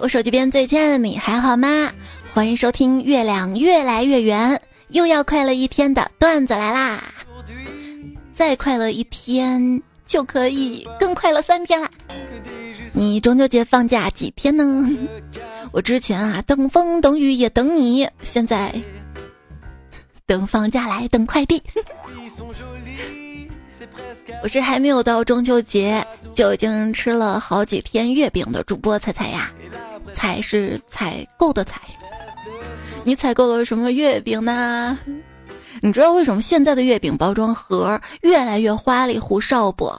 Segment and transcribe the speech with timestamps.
[0.00, 1.92] 我手机边最亲爱的你还好吗？
[2.32, 4.50] 欢迎收听《月亮越来越圆》，
[4.88, 7.04] 又要快乐一天的段子来啦！
[8.32, 11.90] 再快乐一天就可以更快乐三天啦！
[12.92, 14.88] 你中秋节放假几天呢？
[15.70, 18.74] 我之前啊等风等雨也等你，现在
[20.26, 21.62] 等放假来等快递。
[24.42, 26.04] 我是还没有到中秋节
[26.34, 29.50] 就已经吃了好几天月饼的主播彩彩呀，
[30.12, 31.80] 彩是采购的采。
[33.04, 34.98] 你采购了什么月饼呢？
[35.80, 39.92] 你知道为什么现在的月饼包装盒越来越花里胡哨不？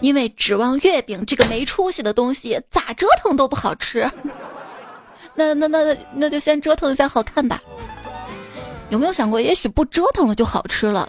[0.00, 4.10] 因为指望月饼这个没出息的东西，咋折腾都不好吃。
[5.34, 7.60] 那那那那就先折腾一下好看吧。
[8.90, 11.08] 有没有想过，也许不折腾了就好吃了？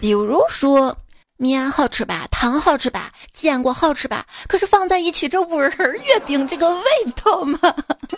[0.00, 0.96] 比如说，
[1.36, 5.72] 面好吃吧，糖好吃吧，坚果好吃吧，可是放在一起，这五仁
[6.06, 6.84] 月饼这个味
[7.22, 7.58] 道嘛，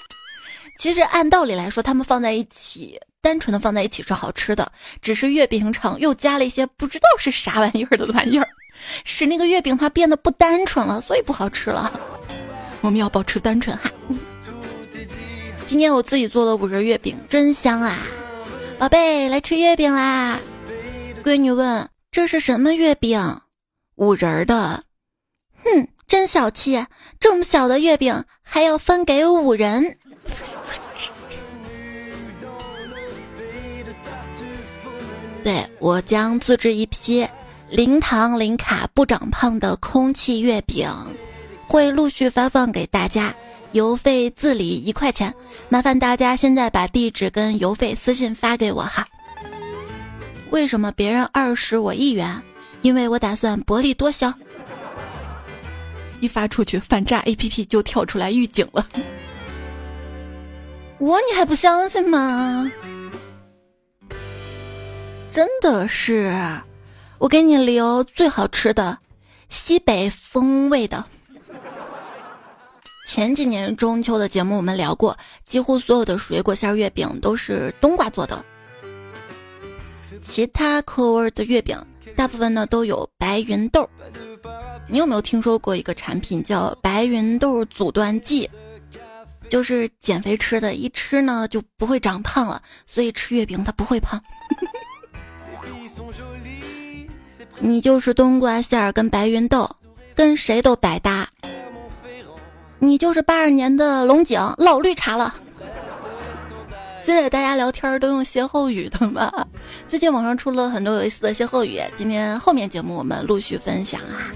[0.79, 4.71] 其实按道理来说，他们放在一起，单纯的放在一起是好吃的，
[5.03, 8.49] 只是月饼厂又加了一些不知道是啥玩意儿的玩意儿，
[9.05, 11.93] 使那个月饼它变得不单纯了，所以不好吃了。
[12.81, 13.91] 我们要保持单纯哈。
[15.67, 17.99] 今天我自己做的五仁月饼真香啊，
[18.79, 20.41] 宝贝来吃月饼啦。
[21.23, 23.41] 闺女问：“这是什么月饼？
[23.97, 24.85] 五仁儿的。”
[25.63, 26.87] 哼，真小气！
[27.19, 29.99] 这么小的月饼还要分给五人。
[35.43, 37.27] 对我将自制一批
[37.71, 40.91] 零糖零卡不长胖的空气月饼，
[41.67, 43.35] 会陆续发放给大家，
[43.73, 45.35] 邮费自理一块钱。
[45.69, 49.07] 麻烦大家现在把地址跟邮费私信发给我哈。
[50.51, 52.43] 为什么别人二十我一元？
[52.83, 54.33] 因为我打算薄利多销。
[56.21, 58.87] 一发出去，反诈 A P P 就跳出来预警了。
[60.99, 62.71] 我你还不相信吗？
[65.33, 66.37] 真的是，
[67.19, 68.99] 我给你留最好吃的
[69.49, 71.05] 西北风味的。
[73.07, 75.17] 前几年中秋的节目我们聊过，
[75.47, 78.45] 几乎所有的水果馅月饼都是冬瓜做的。
[80.23, 81.77] 其他口味的月饼，
[82.15, 83.89] 大部分呢都有白芸豆。
[84.87, 88.49] 你有没有听说过一个产品叫白芸豆阻断剂？
[89.49, 94.21] 就是减肥吃的，一吃呢就不会长胖了，所以吃月饼它不会胖。
[97.59, 99.69] 你就是冬瓜馅儿跟白芸豆，
[100.15, 101.29] 跟谁都百搭。
[102.79, 105.35] 你就是八二年的龙井老绿茶了。
[107.03, 109.33] 现在大家聊天都用歇后语的嘛？
[109.89, 114.31] 最近网上出了很多有意思的歇后语，今天后面节目我们陆续分享啊。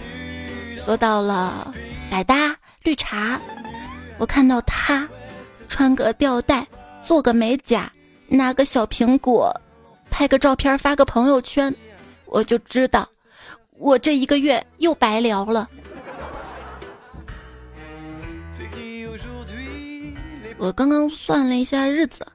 [0.79, 1.73] 说到了
[2.11, 3.41] 百搭绿茶，
[4.19, 5.09] 我看到他
[5.69, 6.67] 穿个吊带，
[7.03, 7.93] 做个美甲，
[8.29, 9.55] 拿个小苹果，
[10.11, 11.75] 拍个照片发个朋友圈，
[12.25, 13.09] 我就知道
[13.73, 15.69] 我这一个月又白聊了。
[20.57, 22.27] 我刚刚算了一下日子。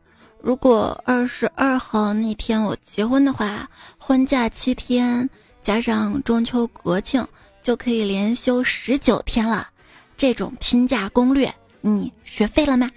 [0.41, 5.29] 如果二十二号那天我结婚的话，婚假七天
[5.61, 7.25] 加上中秋国庆，
[7.61, 9.69] 就可以连休十九天了。
[10.15, 12.89] 这种拼假攻略，你学废了吗？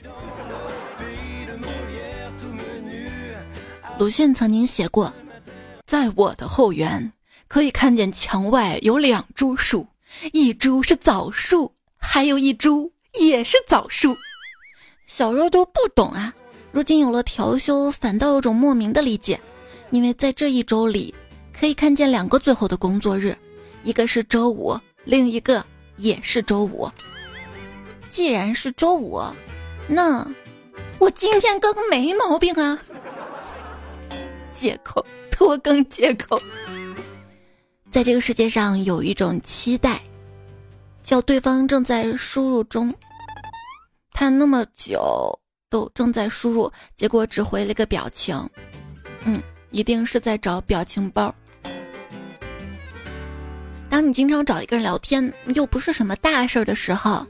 [3.98, 5.12] 鲁迅曾经写过，
[5.84, 7.12] 在我的后园
[7.48, 9.86] 可以看见墙外有两株树，
[10.32, 14.16] 一株是枣树，还有一株也是枣树。
[15.06, 16.32] 小时候就不懂啊。
[16.72, 19.38] 如今有了调休，反倒有种莫名的理解，
[19.90, 21.14] 因为在这一周里，
[21.52, 23.36] 可以看见两个最后的工作日，
[23.82, 24.74] 一个是周五，
[25.04, 25.62] 另一个
[25.98, 26.90] 也是周五。
[28.08, 29.20] 既然是周五，
[29.86, 30.26] 那
[30.98, 32.78] 我今天更没毛病啊！
[34.54, 36.40] 借口，拖更借口。
[37.90, 40.00] 在这个世界上，有一种期待，
[41.02, 42.94] 叫对方正在输入中，
[44.14, 45.38] 他那么久。
[45.72, 48.36] 都正在输入，结果只回了个表情，
[49.24, 49.40] 嗯，
[49.70, 51.34] 一定是在找表情包。
[53.88, 57.26] 当你经常找一个人聊天，又不是什么大事儿的时候，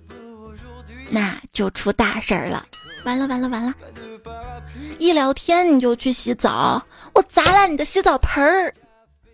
[1.09, 2.67] 那就出大事儿了。
[3.05, 3.73] 完了完了完了！
[4.99, 6.85] 一聊天你就去洗澡，
[7.15, 8.73] 我砸烂你的洗澡盆儿；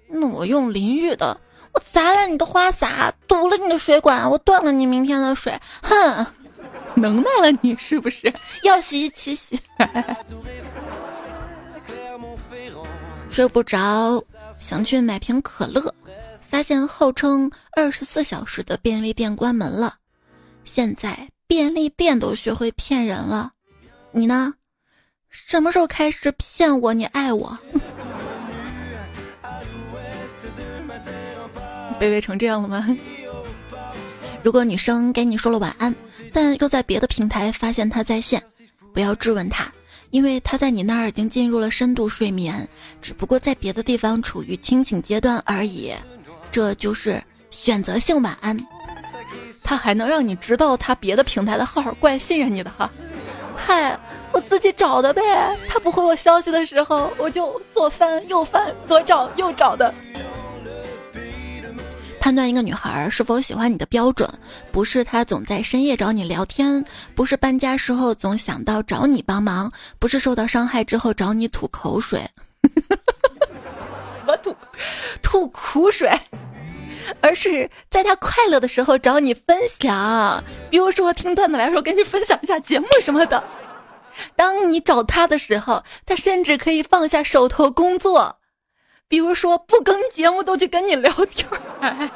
[0.06, 1.38] 那我用淋浴的，
[1.72, 5.58] 我砸烂你的花洒，堵了你的水管，我断了你明天的水。
[5.82, 6.26] 哼！
[6.96, 8.32] 能耐了你是不是？
[8.64, 9.60] 要洗一起洗。
[13.30, 14.22] 睡不着，
[14.58, 15.94] 想去买瓶可乐，
[16.48, 19.96] 发现号称二十四小时的便利店关门了。
[20.64, 23.52] 现在便利店都学会骗人了，
[24.12, 24.54] 你呢？
[25.30, 26.92] 什么时候开始骗我？
[26.94, 27.56] 你爱我？
[32.00, 32.86] 卑微成这样了吗？
[34.42, 35.94] 如果女生给你说了晚安，
[36.32, 38.42] 但又在别的平台发现他在线，
[38.92, 39.70] 不要质问他，
[40.10, 42.66] 因为他在你那儿已经进入了深度睡眠，
[43.00, 45.92] 只不过在别的地方处于清醒阶段而已。
[46.50, 48.58] 这就是选择性晚安。
[49.62, 52.90] 他还能让你知道他别的平台的号，怪信任你的哈。
[53.54, 53.98] 嗨，
[54.32, 55.22] 我自己找的呗。
[55.68, 59.92] 他不回我消息的时候，我就左翻右翻，左找右找的。
[62.20, 64.28] 判断一个女孩是否喜欢你的标准，
[64.70, 66.84] 不是她总在深夜找你聊天，
[67.14, 72.28] 不是搬家时候总想到找你帮忙，不是受到伤害之后找你吐口水。
[74.26, 74.54] 我吐
[75.22, 76.10] 吐苦水，
[77.22, 83.42] 而是在他快乐的时候找你分享，比如说听段子来说，跟你分享一下节目什么的。
[84.34, 88.37] 当你找他的时候，他甚至可以放下手头工作。
[89.08, 91.48] 比如说不更节目都去跟你聊天，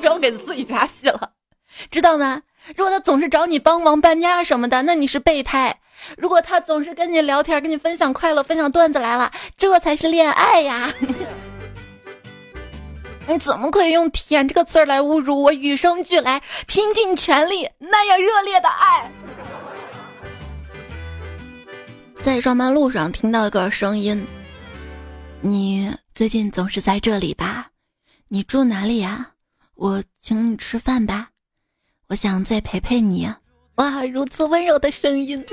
[0.00, 1.32] 不要给自己加戏了，
[1.90, 2.42] 知道吗？
[2.76, 5.72] 如果他总是找你帮忙搬家什么的，那你是备胎；
[6.18, 10.92] 如果他总是跟你聊天，跟你分享快乐、分享段子来了，这才是恋爱呀！
[13.26, 19.10] 你怎么可以用“舔”这个词儿来侮辱我与生俱来、拼尽全力那样热烈的爱？
[22.22, 24.26] 在上班路上听到一个声音。
[25.40, 27.70] 你最近总是在这里吧？
[28.28, 29.34] 你住哪里呀？
[29.74, 31.30] 我请你吃饭吧。
[32.08, 33.32] 我想再陪陪你。
[33.76, 35.44] 哇，如此温柔的声音！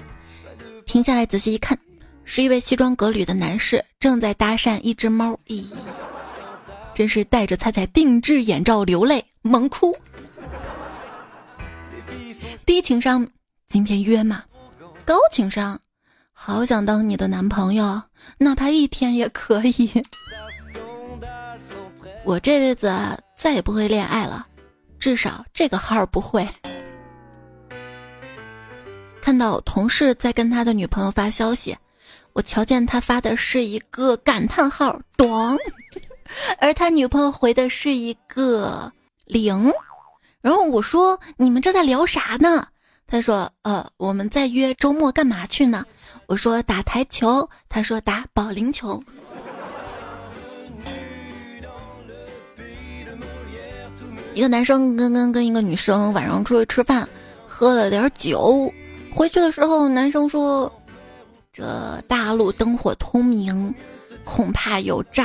[0.84, 1.78] 停下来仔细一看，
[2.24, 5.38] 是一位西装革履的男士正在搭讪一只猫。
[5.46, 5.64] 咦，
[6.94, 9.96] 真是带着菜菜定制眼罩流泪萌哭。
[12.66, 13.26] 低情商，
[13.68, 14.44] 今天约吗？
[15.06, 15.80] 高情商。
[16.38, 18.00] 好想当你的男朋友，
[18.36, 19.90] 哪怕一天也可以。
[22.24, 22.94] 我这辈子
[23.36, 24.46] 再也不会恋爱了，
[24.98, 26.46] 至少这个号不会。
[29.22, 31.76] 看到同事在跟他的女朋友发消息，
[32.34, 35.58] 我瞧见他发的是一个感叹号，咚，
[36.60, 38.92] 而他女朋友回的是一个
[39.24, 39.72] 零，
[40.42, 42.68] 然后我说：“你们这在聊啥呢？”
[43.08, 45.84] 他说：“呃，我们在约周末干嘛去呢？”
[46.26, 49.02] 我说：“打台球。”他说：“打保龄球。”
[54.34, 57.08] 一个男生跟跟跟一个女生晚上出去吃饭，
[57.48, 58.70] 喝了点酒，
[59.14, 60.70] 回去的时候，男生说
[61.52, 63.74] ：“这大路灯火通明，
[64.24, 65.24] 恐怕有诈；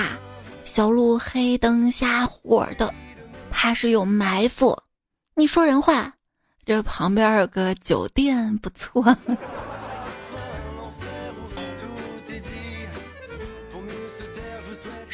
[0.64, 2.94] 小路黑灯瞎火的，
[3.50, 4.78] 怕是有埋伏。”
[5.36, 6.14] 你说人话。
[6.64, 9.04] 这旁边有个酒店，不错。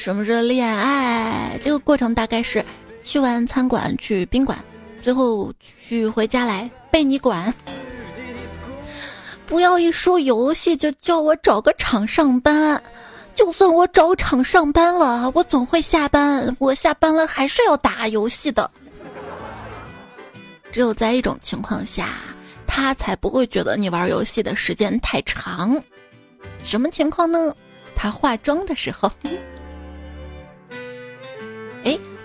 [0.07, 1.59] 什么是恋爱？
[1.61, 2.63] 这个过程大概是
[3.03, 4.57] 去完餐馆，去宾馆，
[5.01, 5.53] 最后
[5.85, 7.53] 去回家来被你管。
[9.45, 12.81] 不要一说游戏就叫我找个厂上班，
[13.35, 18.71] 就算我找厂上班了，我总会下班，我下班了还是要打游戏的。
[20.71, 22.11] 只有在一种情况下，
[22.65, 25.77] 他才不会觉得你玩游戏的时间太长。
[26.63, 27.53] 什么情况呢？
[27.93, 29.11] 他化妆的时候。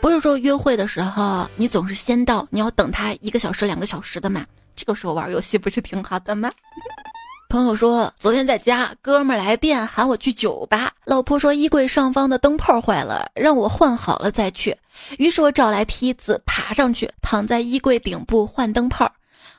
[0.03, 4.45] 不是说约会的时候你总是先到，你要等他一个小时、两个小时的吗？
[4.75, 6.51] 这个时候玩游戏不是挺好的吗？
[7.49, 10.93] 朋友说，昨天在家，哥们来电喊我去酒吧。
[11.05, 14.77] 老婆说衣柜上方的灯泡坏了，让我换好了再去。
[15.19, 19.09] 于是我找来梯子爬上去，躺在衣柜顶部换灯泡。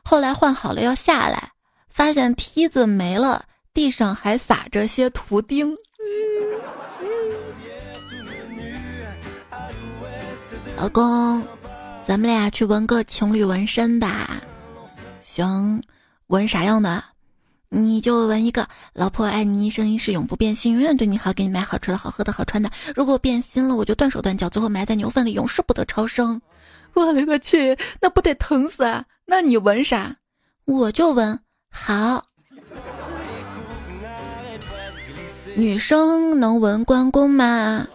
[0.04, 1.52] 后来换好了要下来，
[1.90, 5.74] 发现梯子没了，地上还撒着些图钉。
[10.84, 11.42] 老公，
[12.06, 14.42] 咱们俩去纹个情侣纹身吧。
[15.22, 15.82] 行，
[16.28, 17.02] 纹啥样的？
[17.70, 22.70] 你就纹一个“老婆爱你一生一世永不变心，永远对你好，给你买好吃的好喝的好穿的”。
[22.98, 26.42] 如果变心了，我就断手断脚，最后埋在牛粪里，永世不得超生。
[26.96, 29.06] 我勒个去，那不得疼死啊！
[29.26, 30.18] 那你纹啥？
[30.66, 31.40] 我就纹
[31.72, 32.26] 好。
[35.56, 37.88] 女生能纹关公吗？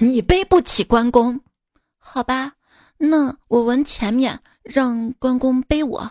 [0.00, 1.40] 你背不起关公，
[1.98, 2.52] 好吧？
[2.96, 6.08] 那我纹前面，让关公背我。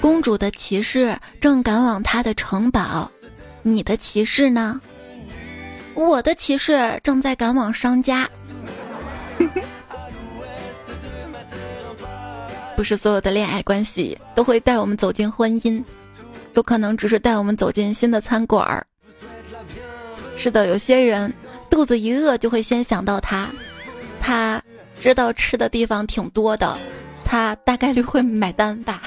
[0.00, 3.10] 公主的骑士正赶往她的城堡，
[3.62, 4.80] 你的骑士呢？
[5.94, 8.28] 我的骑士正在赶往商家。
[12.76, 15.84] 不是所有的恋爱关系都会带我们走进婚姻，
[16.54, 18.84] 有可能只是带我们走进新的餐馆儿。
[20.42, 21.30] 是的，有些人
[21.68, 23.50] 肚子一饿就会先想到他，
[24.18, 24.60] 他
[24.98, 26.78] 知道吃的地方挺多的，
[27.26, 29.02] 他大概率会买单吧。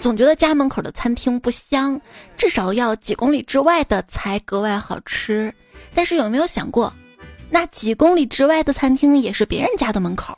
[0.00, 2.00] 总觉得家门口的餐厅不香，
[2.34, 5.52] 至少要几公里之外的才格外好吃。
[5.92, 6.90] 但是有没有想过，
[7.50, 10.34] 那几公里之外的餐厅也是别人家的门口？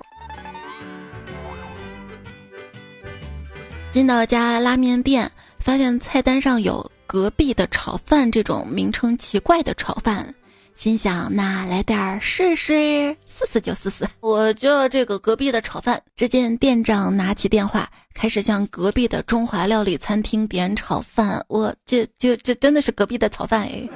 [3.93, 10.35] 进到家拉面店，发现菜单上有“隔壁的炒饭”这种名称奇怪的炒饭，
[10.75, 14.07] 心想那来点儿试试，试试就试试。
[14.21, 16.03] 我就这个隔壁的炒饭。
[16.17, 21.45] 只见店长拿起电话，开始向隔壁的中华料理餐厅点炒饭。
[21.49, 23.89] 我这这这真的是隔壁的炒饭哎！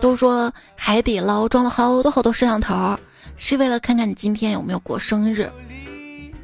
[0.00, 2.98] 都说海底捞装了好多好多摄像头，
[3.36, 5.50] 是为了看看你今天有没有过生日。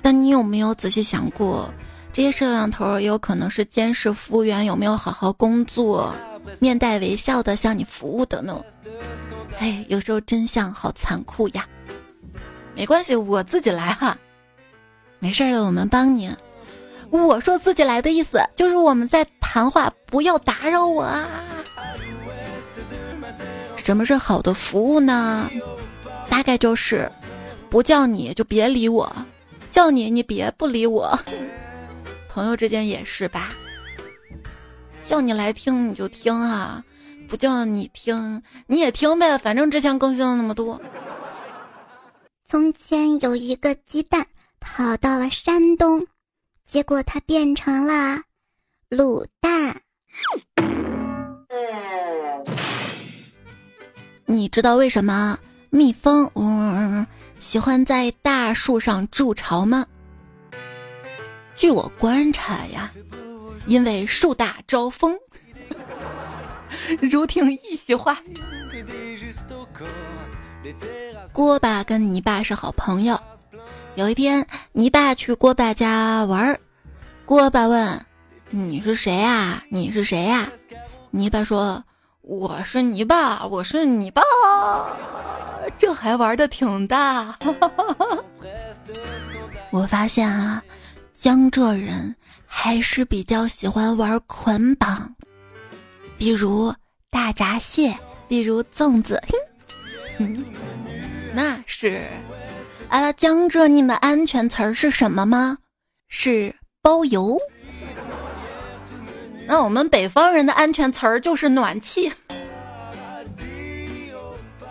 [0.03, 1.73] 但你有没有仔细想过，
[2.13, 6.13] 这些摄像头也有可能是监视服务员有没有好好工作，
[6.59, 8.63] 面带微笑的向你服务的呢？
[9.59, 11.67] 哎，有时候真相好残酷呀。
[12.75, 14.17] 没关系，我自己来哈，
[15.19, 16.35] 没事的，我们帮你。
[17.11, 21.29] 我说自己来的意思就是我们在谈话，不要打扰我啊。
[23.77, 25.49] 什么是好的服务呢？
[26.29, 27.11] 大概就是
[27.69, 29.11] 不叫你就别理我。
[29.71, 31.19] 叫你，你别不理我。
[32.33, 33.51] 朋友之间也是吧？
[35.03, 36.85] 叫你来听你就听啊，
[37.29, 40.81] 不叫你听你也听呗，反正之前更新了那么多。
[42.45, 44.25] 从前有一个鸡蛋
[44.61, 46.07] 跑到了山东，
[46.65, 48.21] 结果它变成了
[48.89, 49.81] 卤蛋。
[54.27, 55.37] 你知道为什么
[55.71, 56.31] 蜜蜂？
[56.35, 57.05] 嗯。
[57.41, 59.87] 喜欢在大树上筑巢吗？
[61.61, 62.91] 据我观察呀，
[63.67, 65.15] 因为树大招风。
[67.03, 68.17] 如听一席话。
[71.35, 73.21] 锅巴跟泥巴是好朋友。
[73.95, 76.59] 有一天，泥巴去锅巴家玩儿，
[77.27, 78.07] 锅巴问
[78.49, 79.63] ：“你是谁啊？
[79.69, 80.51] 你是谁呀？”
[81.13, 81.85] 泥巴说
[82.23, 84.23] ：“我是泥巴，我是泥巴。”
[85.77, 87.39] 这还玩的挺大，
[89.71, 90.63] 我发现啊，
[91.21, 95.15] 江浙人还是比较喜欢玩捆绑，
[96.17, 96.73] 比如
[97.11, 97.95] 大闸蟹，
[98.27, 99.21] 比如粽子。
[101.35, 102.09] 那是，
[102.89, 105.59] 阿拉江浙，你们安全词儿是什么吗？
[106.09, 107.39] 是包邮。
[109.47, 112.11] 那我们北方人的安全词儿就是暖气。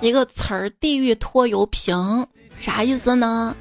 [0.01, 2.25] 一个词儿“地狱拖油瓶”
[2.59, 3.55] 啥意思呢？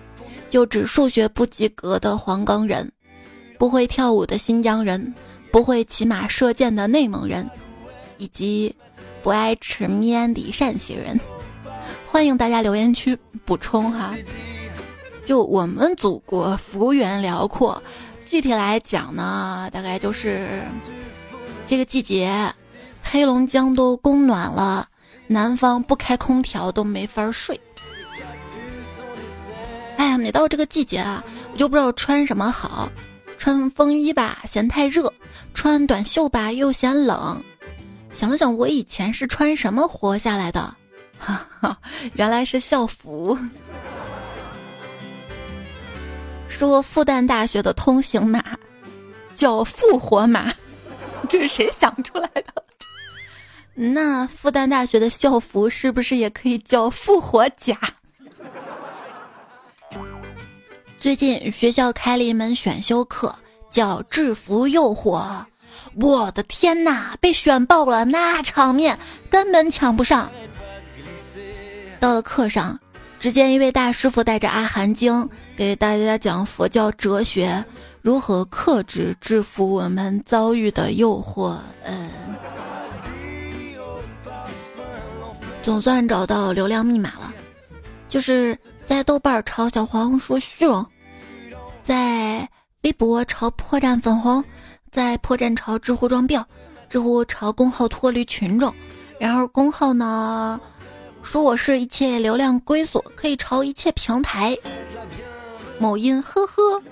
[0.48, 2.90] 就指数学不及格的黄冈人，
[3.58, 5.14] 不会跳舞的新疆人，
[5.50, 7.48] 不会骑马射箭的内蒙人，
[8.16, 8.74] 以及
[9.22, 11.18] 不爱吃面的陕西人。
[12.06, 14.14] 欢迎大家留言区补充哈。
[15.24, 17.82] 就我们祖国幅员辽阔，
[18.24, 20.62] 具体来讲呢，大概就是
[21.66, 22.50] 这个季节，
[23.02, 24.88] 黑龙江都供暖了。
[25.26, 27.60] 南方不开空调都没法睡。
[30.18, 32.90] 每到这个季节啊，我就不知道穿什么好。
[33.38, 35.08] 穿风衣吧，嫌太热；
[35.54, 37.40] 穿短袖吧，又嫌冷。
[38.12, 40.74] 想了想，我以前是穿什么活下来的？
[41.18, 41.78] 哈哈，
[42.14, 43.38] 原来是校服。
[46.48, 48.42] 说复旦大学的通行码
[49.36, 50.52] 叫复活码，
[51.28, 52.64] 这是谁想出来的？
[53.74, 57.78] 那复旦大学的校服是不是也可以叫复活甲？
[60.98, 63.32] 最近学校开了一门选修课，
[63.70, 65.24] 叫制服诱惑。
[65.94, 68.98] 我的天哪，被选爆了，那场面
[69.30, 70.30] 根本抢不上。
[72.00, 72.78] 到了课上，
[73.20, 75.22] 只见一位大师傅带着《阿含经》
[75.56, 77.64] 给大家讲佛教哲学，
[78.02, 81.56] 如何克制制服我们遭遇的诱惑。
[81.84, 82.10] 嗯。
[85.62, 87.32] 总算找到流量密码了，
[88.08, 90.84] 就是在豆瓣嘲小黄说虚荣，
[91.84, 92.48] 在
[92.84, 94.42] 微博朝破绽粉红，
[94.90, 96.42] 在破绽朝知乎装病，
[96.88, 98.74] 知乎朝公号脱离群众，
[99.20, 100.58] 然而公号呢
[101.22, 104.56] 说我是一切流量归宿，可以朝一切平台。
[105.78, 106.82] 某音呵呵，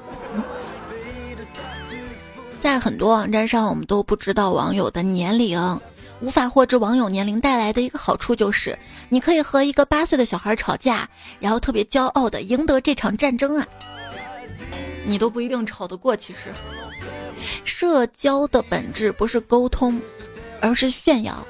[2.61, 5.81] 在很多网站上我们都不知道网友的年龄。
[6.21, 11.09] 无法获知网友年龄带来的一个好处就是，你可以和一个八岁的小孩吵架，
[11.39, 13.67] 然后特别骄傲的赢得这场战争啊！
[15.05, 16.17] 你都不一定吵得过。
[16.17, 16.53] 其实，
[17.65, 20.01] 社交的本质不是沟通，
[20.61, 21.47] 而是炫耀，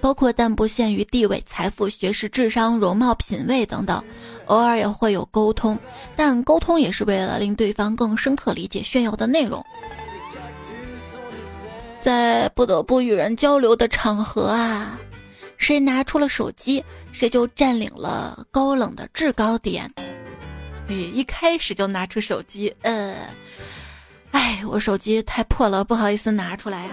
[0.00, 4.02] 包括但不限于地位、财富、学识、智商、容貌、品味等等。
[4.46, 5.78] 偶尔也会有沟通，
[6.14, 9.64] 但沟通也是为了令对方更深刻理解炫耀的内容。
[12.04, 14.98] 在不得不与人交流的场合啊，
[15.56, 19.90] 谁拿出了手机，谁就占领了高冷的制高点。
[20.88, 23.16] 哎，一开始就拿出手机，呃，
[24.32, 26.90] 哎，我手机太破了，不好意思拿出来呀。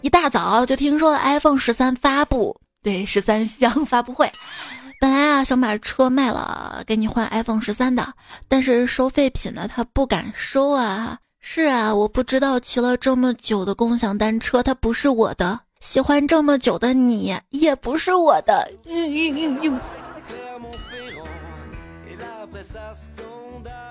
[0.00, 4.28] 一大早就听说 iPhone 十三发布，对，十三香 发布会。
[5.00, 8.12] 本来啊想把车卖了给你换 iPhone 十三的，
[8.48, 11.18] 但是收废品呢，他不敢收啊。
[11.44, 18.70] 是啊，我不知道骑了这么久的共享单车，它不是我的；喜欢这么久的你，也不是我的。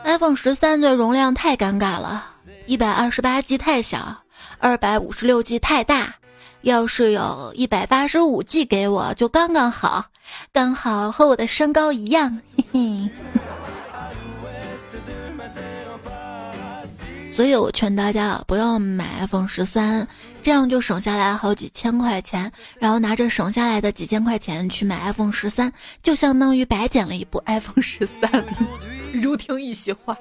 [0.06, 2.26] iPhone 十三的容量太尴尬了，
[2.66, 4.18] 一百二十八 G 太小，
[4.58, 6.16] 二百五十六 G 太大。
[6.62, 10.06] 要是有一百八十五 G 给我，就刚刚好，
[10.54, 12.42] 刚好和我的身高一样。
[12.56, 13.10] 嘿嘿。
[17.34, 20.06] 所以我劝大家啊，不要买 iPhone 十三，
[20.44, 25.72] 这样就省下来好几千块钱，然后拿着省下来的几千块钱去买 iPhone 十三，
[26.04, 28.44] 就相当于白捡了一部 iPhone 十三。
[29.14, 30.16] 如听一席话。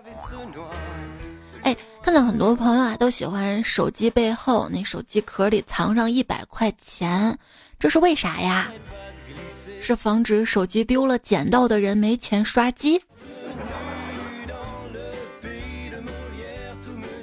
[1.62, 7.36] 哎，看到很多朋友啊，都喜欢手机背后那手机壳里藏上一百块钱，
[7.78, 8.72] 这是为啥呀？
[9.80, 13.00] 是防止手机丢了捡到的人没钱刷机。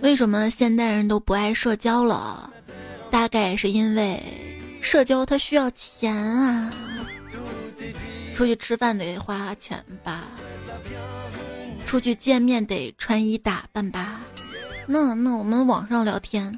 [0.08, 2.50] 为什么现代人都不爱社交了？
[3.12, 4.24] 大概是因为
[4.80, 6.72] 社交它需要钱啊，
[8.34, 10.24] 出去吃饭得花钱吧，
[11.86, 14.22] 出去见面得穿衣打扮吧。
[14.86, 16.58] 那那我们网上聊天，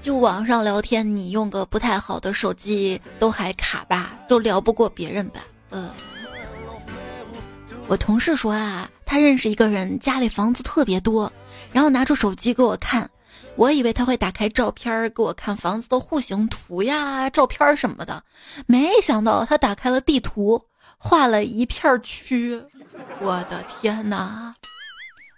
[0.00, 5.44] 就网上聊天，你用个不太好的手机都还卡吧，都聊不过别人吧？
[5.70, 5.94] 呃，
[7.86, 11.32] 我同事说啊，他认识一个人，家里房子特别多。
[11.72, 13.08] 然后拿出手机给我看，
[13.56, 18.22] 我以为他会打开照片给我看房子的户型图呀、照片什么的，
[18.66, 20.64] 没想到他打开了地图，
[20.96, 22.62] 画了一片区。
[23.20, 24.52] 我的天哪！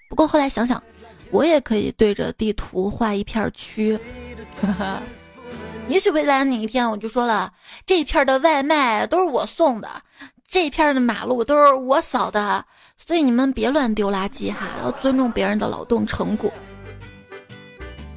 [0.09, 0.83] 不过后来想想，
[1.31, 3.99] 我也可以对着地图画一片区。
[5.89, 7.53] 也许未来哪一天我就说了，
[7.85, 9.91] 这片的外卖都是我送的，
[10.47, 12.65] 这片的马路都是我扫的。
[13.07, 16.53] 所以你们别乱丢垃圾哈，要尊重别人的劳动成果。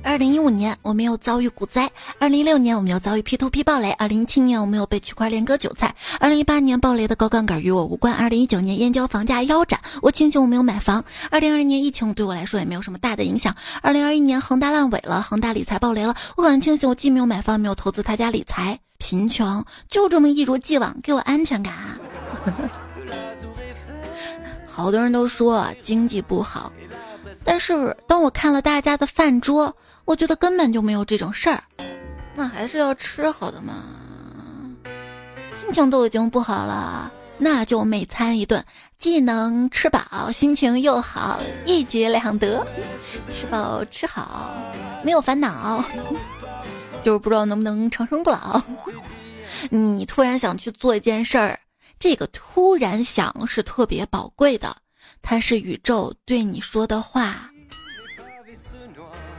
[0.06, 21.74] 二零一五年我没有遭遇股灾，二零一六年我没有遭遇 P to P 暴雷，二零一七年我没有被区块链割韭菜，二零一八年暴雷的高杠杆与我无关，二零一九年燕郊房价腰斩，我庆幸我没有买房，二零二零年疫情对我来说也没有什么大的影响，二零二一年恒大烂尾了，恒大理财暴雷了，我很庆幸我既没有买房，没有投资他家理财，贫穷就这么一如既往给我安全感。
[24.76, 26.74] 好多人都说经济不好，
[27.46, 31.62] 但是当我看了大家的饭桌，我觉得根本就没有这种事儿。
[32.34, 33.84] 那还是要吃好的嘛。
[35.54, 38.66] 心情都已经不好了，那就每餐一顿，
[38.98, 42.66] 既能吃饱，心情又好，一举两得。
[43.32, 44.56] 吃饱吃好，
[45.04, 45.86] 没有烦恼，
[47.04, 48.60] 就是不知道能不能长生不老。
[49.70, 51.60] 你突然想去做一件事儿。
[52.04, 54.76] 这个突然想是特别宝贵的，
[55.22, 57.50] 它是宇宙对你说的话。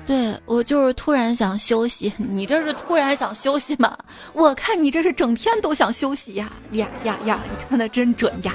[0.06, 3.94] 对我就是突然想休息， 你这是突然想休息吗？
[4.32, 7.38] 我看你这是整天都想休息呀呀呀呀！
[7.50, 8.54] 你看的真准呀。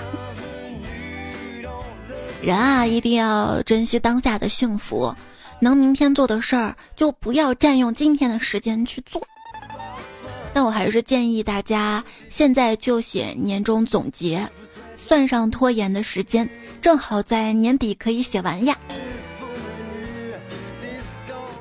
[2.42, 5.16] 人啊，一定要珍惜当下的幸福，
[5.62, 9.22] 能明天做的事儿就不要占用今天的时间去做。
[10.54, 14.46] 但我还是建议大家现在就写年终总结，
[14.96, 16.50] 算上拖延的时间，
[16.82, 18.78] 正好在年底可以写完呀。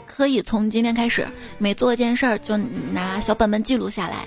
[0.07, 1.27] 可以从今天开始，
[1.59, 4.27] 每做一件事儿就拿小本本记录下来，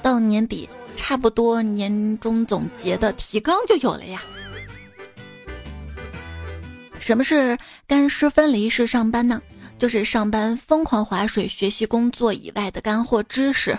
[0.00, 4.22] 到年底差不多年终总结的提纲就有了呀。
[7.00, 9.42] 什么是干湿分离式上班呢？
[9.82, 13.76] 就是上班疯狂划水，学习工作以外的干货知识。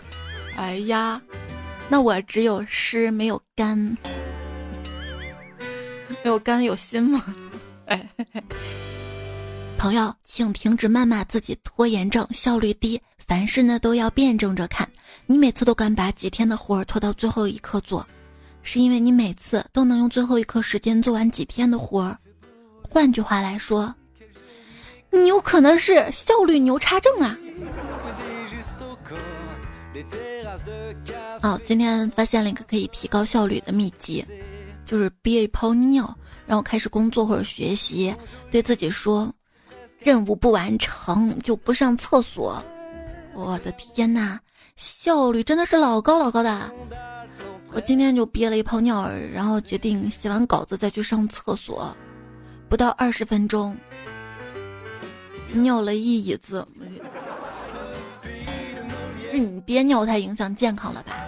[0.57, 1.21] 哎呀，
[1.87, 3.77] 那我只有湿没有干，
[6.09, 7.23] 没有干有心吗？
[7.87, 8.05] 哎，
[9.77, 14.85] 朋友，请停止谩骂自己拖延症、效率低、凡事呢都要辩证着看。
[15.25, 18.05] 你每次都敢把几天的活儿拖到最后一刻做，
[18.61, 22.17] 是因为你每次都能用最后一刻时间做完几天的活儿。
[22.89, 23.95] 换句话来说，
[25.13, 27.37] 你有可能是效率牛叉症啊！
[31.43, 34.25] 哦，今天发现了一个可以提高效率的秘籍，
[34.85, 38.13] 就是憋一泡尿，然后开始工作或者学习，
[38.49, 39.31] 对自己说
[40.01, 42.63] ：“任务不完成就不上厕所。”
[43.35, 44.39] 我的天呐，
[44.75, 46.73] 效率真的是老高老高的！
[47.71, 51.95] 我今天就憋了一泡尿，然后决定写完稿子再去上厕所，
[52.67, 53.77] 不到二十分钟，
[55.53, 56.67] 尿了一椅子。
[59.31, 61.27] 你别尿太影响健康了吧？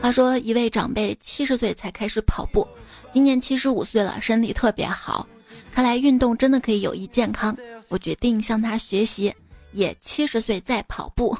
[0.00, 2.66] 话说，一位长辈七十岁才开始跑步，
[3.12, 5.26] 今年七十五岁了，身体特别好。
[5.72, 7.56] 看来运动真的可以有益健康。
[7.88, 9.32] 我决定向他学习，
[9.72, 11.36] 也七十岁再跑步。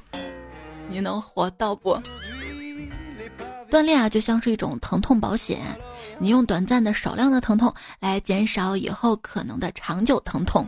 [0.89, 2.01] 你能活到不？
[3.71, 5.61] 锻炼啊，就像是一种疼痛保险，
[6.19, 10.67] 你用短暂的少量的疼痛来减少以后可能的长久疼痛。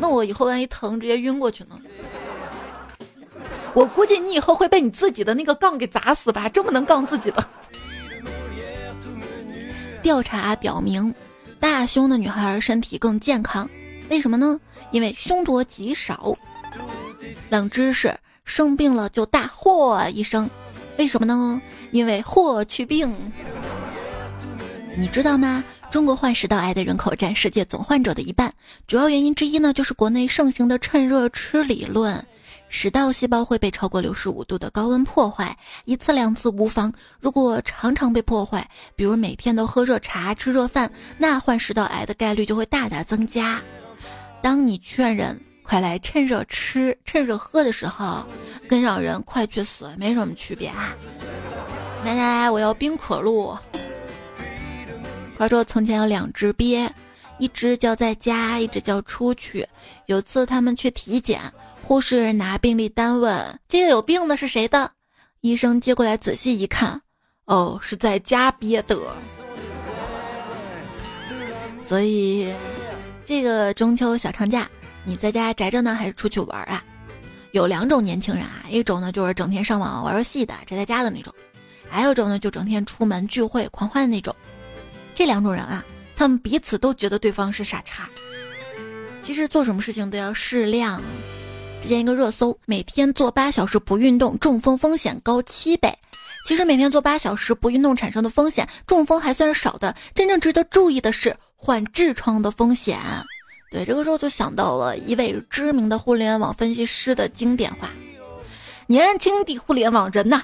[0.00, 1.80] 那我以后万一疼，直接晕过去呢？
[3.74, 6.48] 我估计你以后会被你自己的那个杠给砸死吧？
[6.48, 7.44] 这么能杠自己的。
[10.02, 11.14] 调查表明，
[11.58, 13.68] 大胸的女孩身体更健康，
[14.10, 14.60] 为什么呢？
[14.90, 16.36] 因为胸多极少。
[17.48, 20.48] 冷知识：生病了就大嚯一声，
[20.98, 21.60] 为什么呢？
[21.90, 23.14] 因为霍去病。
[24.96, 25.64] 你知道吗？
[25.94, 28.52] 中国患食道癌的人口占世界总患者的一半，
[28.88, 32.26] 主要原因之一呢，就是国内盛行的趁热吃理论。
[32.68, 36.92] 食道细胞会被超过六十五度的高温破坏，一次两次无妨。
[37.20, 43.62] 如果常常被破坏，比如每天都喝热茶、吃热饭，那患食道癌的概率就会大大增加。
[44.42, 48.26] 当你劝人快来趁热吃、趁热喝的时候，
[48.68, 50.92] 跟让人快去死没什么区别啊！
[52.04, 53.56] 来来来，我要冰可乐。
[55.36, 56.88] 话说从前有两只鳖，
[57.38, 59.66] 一只叫在家，一只叫出去。
[60.06, 61.40] 有次他们去体检。
[61.82, 64.90] 护士拿病历单问：“这个有病的是谁的？”
[65.42, 66.98] 医生接过来仔细一看，
[67.44, 68.98] 哦，是在家憋的。
[71.82, 72.54] 所以，
[73.26, 74.66] 这个中秋小长假，
[75.04, 76.82] 你在家宅着呢，还是出去玩啊？
[77.52, 81.30] 有两种年轻人啊，一种呢就是整天上网玩游戏的，宅在家的那种；
[81.90, 84.34] 还有一种呢，就整天出门聚会狂欢的那种。
[85.14, 85.84] 这两种人啊，
[86.16, 88.08] 他们彼此都觉得对方是傻叉。
[89.22, 91.00] 其实做什么事情都要适量。
[91.82, 95.92] 之前一个热搜，每天做八小时不运动，中风风险高七倍。
[96.46, 99.94] 其实每天做八小时不运动产生的风险，中风还算是少的。
[100.14, 102.98] 真正值得注意的是患痔疮的风险。
[103.70, 107.90] 对，这个时候就想到了一位知名的互联网分析师的经典话：
[108.86, 110.42] 年轻的互联网人呐，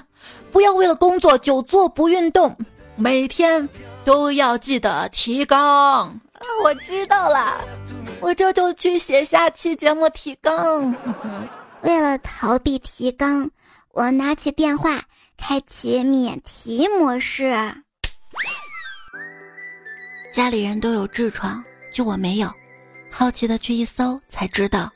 [0.50, 2.56] 不要为了工作久坐不运动，
[2.96, 3.68] 每天
[4.10, 6.20] 都要记得提纲。
[6.64, 7.60] 我知道了，
[8.18, 10.92] 我这就去写下期节目提纲。
[11.82, 13.48] 为了逃避提纲，
[13.92, 15.00] 我拿起电话，
[15.36, 17.54] 开启免提模式。
[20.32, 22.52] 家里人都有痔疮，就我没有。
[23.12, 24.90] 好奇的去一搜，才知道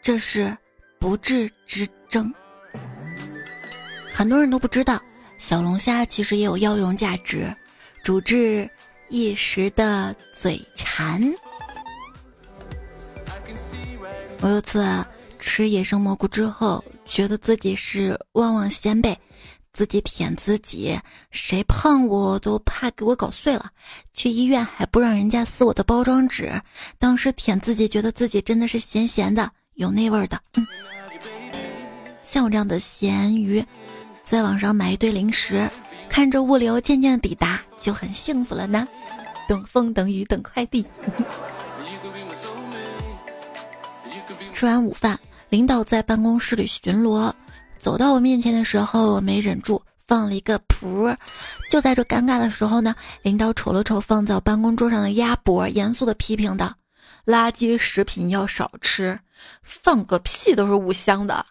[0.00, 0.56] 这是
[1.00, 2.32] 不治之症。
[4.12, 5.02] 很多人都不知道，
[5.36, 7.52] 小龙虾其实也有药用价值，
[8.02, 8.70] 主治。
[9.08, 11.20] 一时的嘴馋。
[14.40, 15.04] 我有次
[15.38, 19.14] 吃野生蘑菇之后，觉得自己是旺旺仙贝，
[19.74, 20.98] 自己舔自己，
[21.30, 23.70] 谁碰我都怕给我搞碎了。
[24.14, 26.50] 去医院还不让人家撕我的包装纸，
[26.98, 30.40] 当时舔自己，觉得自己真的是咸咸的，有那味儿的。
[32.22, 33.62] 像我这样的咸鱼，
[34.22, 35.68] 在网上买一堆零食。
[36.12, 38.86] 看着物流渐渐抵达，就很幸福了呢。
[39.48, 40.84] 等风等雨等快递。
[44.52, 47.32] 吃完午饭，领导在办公室里巡逻，
[47.78, 51.16] 走到我面前的时候，我没忍住放了一个噗。
[51.70, 56.74] 就在这尴尬的时候呢，领导瞅了瞅放在办公桌上的鸭脖，严肃的批评道
[57.24, 59.18] ：“垃圾食品要少吃，
[59.62, 61.44] 放个屁都是五香的。”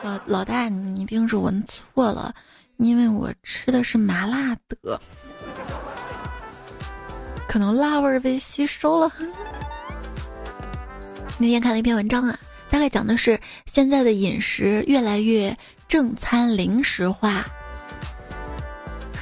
[0.00, 2.32] 老老大，你一定是闻错了。
[2.78, 5.00] 因为我吃的是麻辣的，
[7.48, 9.12] 可能辣味儿被吸收了。
[11.38, 12.38] 那天看了一篇文章啊，
[12.70, 15.56] 大概讲的是现在的饮食越来越
[15.88, 17.44] 正餐零食化。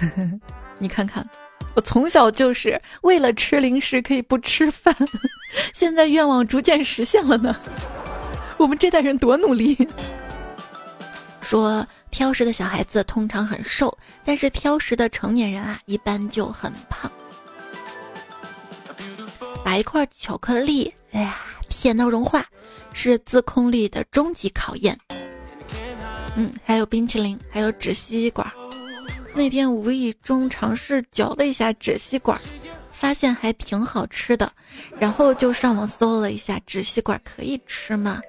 [0.78, 1.26] 你看看，
[1.74, 4.94] 我从小就是为了吃零食可以不吃饭，
[5.72, 7.56] 现在愿望逐渐实现了呢。
[8.58, 9.76] 我们这代人多努力。
[11.40, 11.86] 说
[12.16, 17.12] 挑食的小孩子通常很瘦，但是挑食的成年人啊，一般就很胖。
[19.62, 21.36] 把一块巧克力，哎呀，
[21.68, 22.42] 甜到融化，
[22.94, 24.98] 是自控力的终极考验。
[26.36, 28.50] 嗯，还有冰淇淋，还有纸吸管。
[29.34, 32.40] 那天无意中尝试嚼了一下纸吸管，
[32.90, 34.50] 发现还挺好吃的，
[34.98, 38.22] 然后就上网搜了一下纸吸管可以吃吗？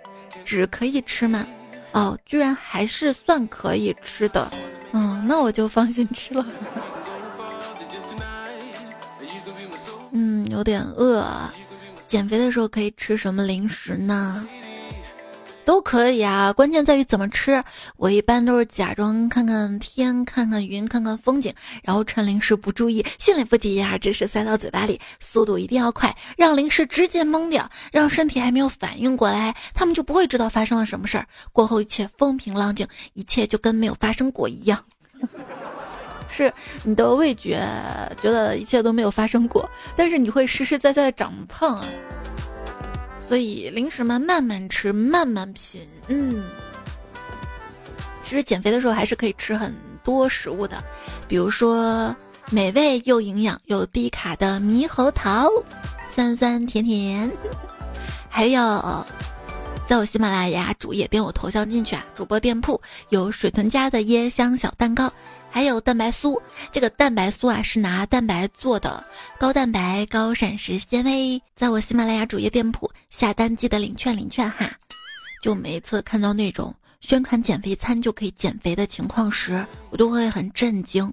[0.43, 1.47] 纸可以吃吗？
[1.93, 4.51] 哦，居然还是算可以吃的。
[4.91, 6.45] 嗯，那我就放心吃了。
[10.11, 11.25] 嗯，有点饿。
[12.07, 14.47] 减肥的时候可以吃什么零食呢？
[15.67, 17.61] 都可以啊，关键在于怎么吃。
[17.97, 21.53] 我一般都是假装看看天、看看云、看看风景，
[21.83, 31.27] 然后趁零食不注意，迅雷不及掩耳之势塞到嘴巴里，速度一定要快，让零食直接懵掉，让身体还没有反应过来，他们就不会知道发生了什么事儿。
[31.51, 34.81] 过后一切风平浪静，一切就跟没有发生过一样。
[36.29, 36.53] 是
[36.83, 37.67] 你的味觉
[38.21, 41.85] 觉得一切都没有发生过，但是你会实实在在长胖啊。
[43.27, 45.81] 所以零食嘛，慢慢吃，慢慢品。
[46.07, 46.45] 嗯，
[48.21, 50.81] 其实减肥的时候还是可以吃很多食物的，
[51.27, 52.15] 比如说
[52.49, 55.49] 美味又营养又低卡的猕猴桃，
[56.15, 57.29] 酸酸甜甜。
[58.29, 59.05] 还有，
[59.85, 65.11] 在我喜马拉雅主页点我头像进去啊，主播店铺有水豚家的椰香小蛋糕。
[65.57, 66.39] 还有蛋白酥，
[66.71, 69.03] 这个蛋白酥啊是拿蛋白做的，
[69.39, 71.41] 高蛋白、高膳食纤维。
[71.55, 74.69] 在我喜马拉雅主页店铺下单记得领券领券哈。
[75.41, 81.11] 就每次看到那种宣传减肥餐就可以减肥的情况时，我都会很震惊。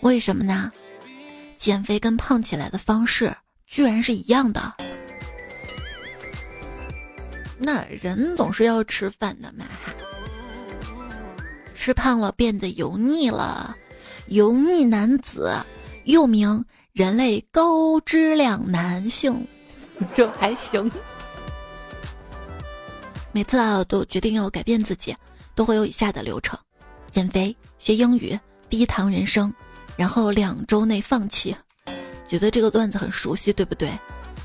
[0.00, 0.72] 为什么呢？
[1.58, 3.36] 减肥跟胖起来的方式
[3.66, 4.72] 居然是一样的。
[7.58, 9.92] 那人总是要吃饭的嘛哈。
[11.86, 13.76] 吃胖了变得油腻了，
[14.26, 15.54] 油腻男子
[16.02, 19.46] 又名人类高质量男性，
[20.12, 20.90] 这还行。
[23.30, 25.14] 每次啊，都决定要改变自己，
[25.54, 26.58] 都会有以下的流程：
[27.08, 28.36] 减肥、学英语、
[28.68, 29.54] 低糖人生，
[29.96, 31.54] 然后两周内放弃。
[32.26, 33.96] 觉得这个段子很熟悉，对不对？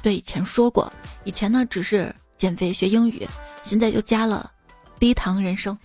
[0.04, 0.93] 对，以前说过。
[1.23, 3.27] 以前呢，只是减肥学英语，
[3.63, 4.51] 现在又加了
[4.99, 5.75] 低糖人生。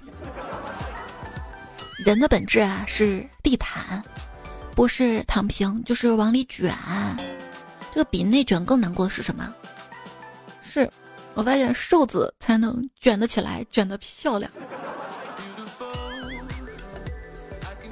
[2.06, 4.00] 人的本质啊是地毯，
[4.76, 6.72] 不是躺平就是往里卷。
[7.92, 9.52] 这个比内卷更难过的是什么？
[10.62, 10.88] 是
[11.34, 14.48] 我发现瘦子才能卷得起来，卷得漂亮。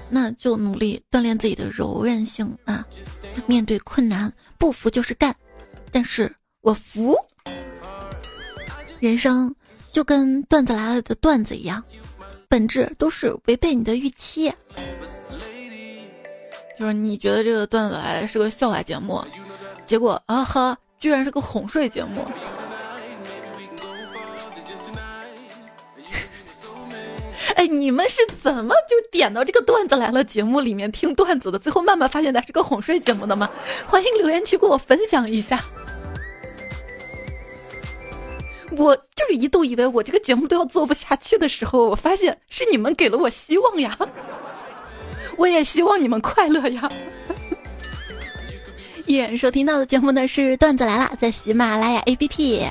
[0.08, 2.86] 那就努力锻炼自己的柔韧性啊！
[3.46, 5.34] 面对困难，不服就是干。
[5.90, 7.16] 但是我服。
[9.00, 9.52] 人生
[9.90, 11.82] 就跟段子来了的段子一样。
[12.54, 14.52] 本质都是违背你的预期，
[16.78, 19.20] 就是你觉得这个段子来是个笑话节目，
[19.84, 22.24] 结果啊哈，居然是个哄睡节目。
[27.56, 31.58] 哎，你们是怎么就点到这个段子来了节目里面听段子的？
[31.58, 33.50] 最后慢慢发现它是个哄睡节目的吗？
[33.84, 35.60] 欢迎留言区跟我分享一下。
[38.72, 43.96] 我就是一度以为我这个节目都要做不下去的时候，我发现是你们给了我希望呀！
[45.36, 46.90] 我也希望你们快乐呀！
[49.06, 52.70] 依然收听到的节目呢是段子来了，在喜马拉雅 APP，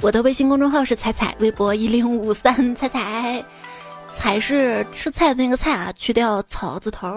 [0.00, 3.44] 我的微信公众号是彩彩，微博一零五三彩彩，
[4.10, 7.14] 彩是吃菜的那个菜啊，去掉草字头。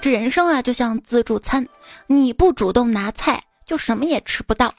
[0.00, 1.66] 这人生啊，就像自助餐，
[2.06, 4.72] 你不主动拿菜，就什么也吃不到。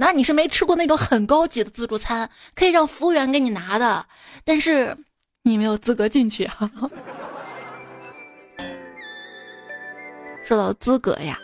[0.00, 4.06] 那你是没吃过那种很高级的自助餐，可以让服务员给你拿的，
[4.44, 4.96] 但是
[5.42, 6.70] 你没有资格进去啊。
[10.44, 11.36] 说到资格呀，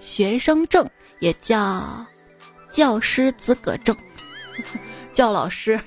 [0.00, 0.84] 学生证
[1.20, 2.04] 也叫
[2.72, 3.96] 教师资格证，
[5.14, 5.80] 叫老师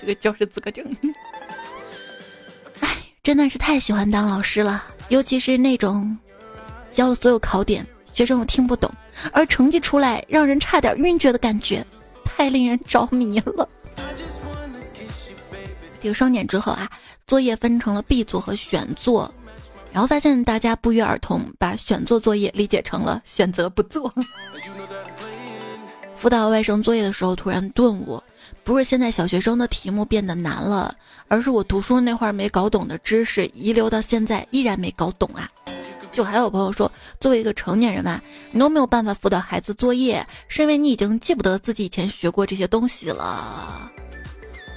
[0.00, 0.84] 这个教师资格证。
[2.80, 6.16] 哎，真的是太喜欢当老师了，尤其是那种
[6.92, 7.84] 教了所有考点。
[8.12, 8.90] 学生又听不懂，
[9.32, 11.84] 而成绩出来让人差点晕厥的感觉，
[12.24, 13.68] 太令人着迷了。
[16.00, 16.90] 这个双减之后啊，
[17.26, 19.32] 作业分成了必做和选做，
[19.92, 24.12] 然后发现大家不约而同把选做作业理解成了选择不做。
[26.14, 28.22] 辅导外甥作业的时候突然顿悟，
[28.62, 30.94] 不是现在小学生的题目变得难了，
[31.28, 35.48] 而是我读书那会儿没搞懂的知识遗留到现在依然没搞懂啊。
[36.12, 38.20] 就还有朋友说，作为一个成年人嘛，
[38.50, 43.90] 你都没有办法辅导孩子作业，是因为你已经记不得自己以前学过这些东西了。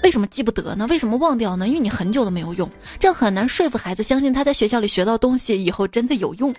[0.04, 0.86] 为什么记不得呢？
[0.90, 1.68] 为什么忘掉呢？
[1.68, 2.70] 因为你很久都没有用，
[3.00, 6.54] 这很难说服孩子相信他在学校里学到东西以后真的有用。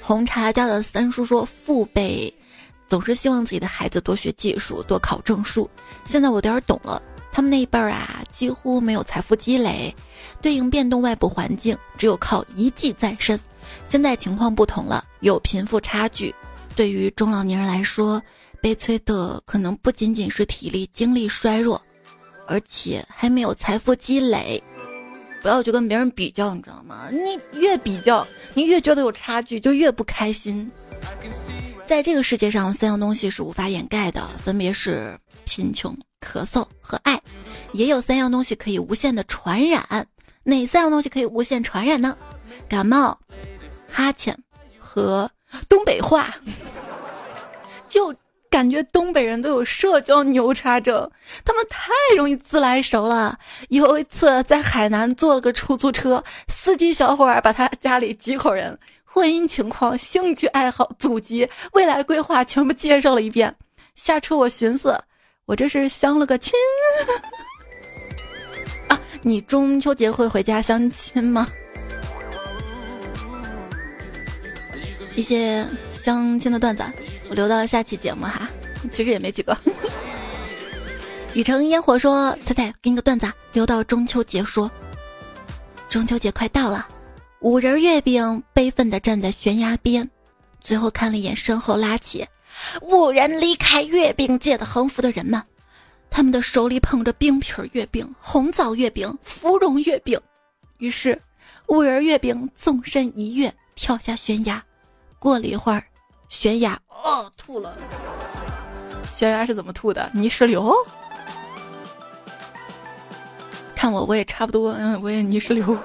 [0.00, 2.32] 红茶家的三叔说：“父辈
[2.86, 5.68] 总是希望自己的孩子多学技术，多考证书。
[6.04, 7.02] 现在我有点懂了，
[7.36, 9.94] 他们那一辈儿啊，几乎没有财富积累，
[10.40, 13.38] 对应变动外部环境，只有靠一技在身。
[13.90, 16.34] 现在情况不同了，有贫富差距，
[16.74, 18.22] 对于中老年人来说，
[18.62, 21.78] 悲催的可能不仅仅是体力精力衰弱，
[22.46, 24.62] 而且还没有财富积累。”
[25.42, 27.10] 不要去跟别人比较，你知道吗？
[27.12, 30.72] 你越比较，你越觉得有差距，就越不开心。
[31.84, 35.94] 在这个世界上，三样东西是无法掩盖的，分别是贫穷、
[36.26, 37.20] 咳嗽和爱。
[37.72, 40.06] 也有三样东西可以无限的传染，
[40.42, 42.16] 哪三样东西可以无限传染呢？
[42.68, 43.18] 感冒、
[43.88, 44.36] 哈欠
[44.78, 45.30] 和
[45.68, 46.34] 东北话。
[47.88, 48.14] 就。
[48.48, 51.10] 感觉东北人都有社交牛叉症，
[51.44, 53.38] 他们太容易自来熟了。
[53.68, 63.54] 有一次在海南坐了个出租车，司机小伙儿把他家里几口人、婚姻情况、兴趣爱好、祖籍、未来规划全部介绍了一遍。
[63.94, 64.98] 下车我寻思，
[65.46, 66.52] 我这是相了个亲
[68.88, 69.00] 啊！
[69.22, 71.46] 你中秋节会回家相亲吗？
[75.14, 76.84] 一些相亲的段子。
[77.28, 78.48] 我留到下期节目哈，
[78.92, 79.56] 其实也没几个。
[81.34, 84.70] 雨城烟火说：“猜猜，给你个段子，留到中秋节说。
[85.88, 86.86] 中秋节快到了，
[87.40, 90.08] 五仁月饼悲愤地站在悬崖边，
[90.60, 92.26] 最后看了一眼身后拉起
[92.82, 95.42] 五人离开月饼界的横幅的人们，
[96.10, 100.20] 他们的手里捧着冰皮月饼、红枣月饼、芙蓉月饼。
[100.78, 101.20] 于是，
[101.68, 104.62] 五仁月饼纵身一跃，跳下悬崖。
[105.18, 105.82] 过了一会儿，
[106.28, 107.76] 悬崖。”哦，吐了！
[109.12, 110.10] 悬崖是怎么吐的？
[110.12, 110.74] 泥石流？
[113.74, 115.76] 看我，我也差不多，嗯，我也泥石流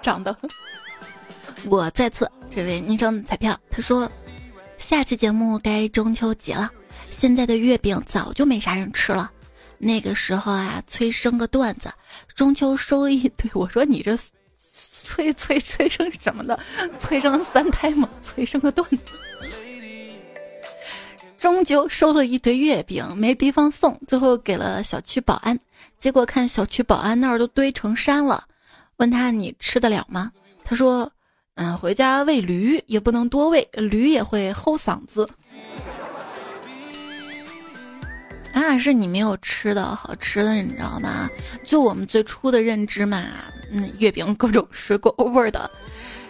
[0.00, 0.36] 长的。
[1.66, 4.10] 我再次，这位昵称彩票，他说，
[4.82, 6.68] 下期节目该中秋节了，
[7.08, 9.30] 现在的月饼早就没啥人吃了。
[9.78, 11.90] 那个时候啊，催生个段子，
[12.34, 13.48] 中秋收一堆。
[13.54, 14.18] 我说你这
[14.72, 16.58] 催 催催生什么的？
[16.98, 18.08] 催生三胎吗？
[18.20, 19.04] 催生个段子。
[21.38, 25.58] 终究收了一堆月饼，没地方送，最后给了小区保安。
[25.96, 28.44] 结果看小区保安那儿都堆成山了，
[28.96, 30.32] 问他你吃得了吗？
[30.64, 31.10] 他说
[31.56, 35.28] ：“嗯，回家喂驴也不能多喂，驴也会齁嗓子。”
[38.54, 41.28] 啊，是你没有吃的好吃的，你知道吗？
[41.64, 43.24] 就我们最初的认知嘛，
[43.70, 45.70] 嗯，月饼各种水果味的，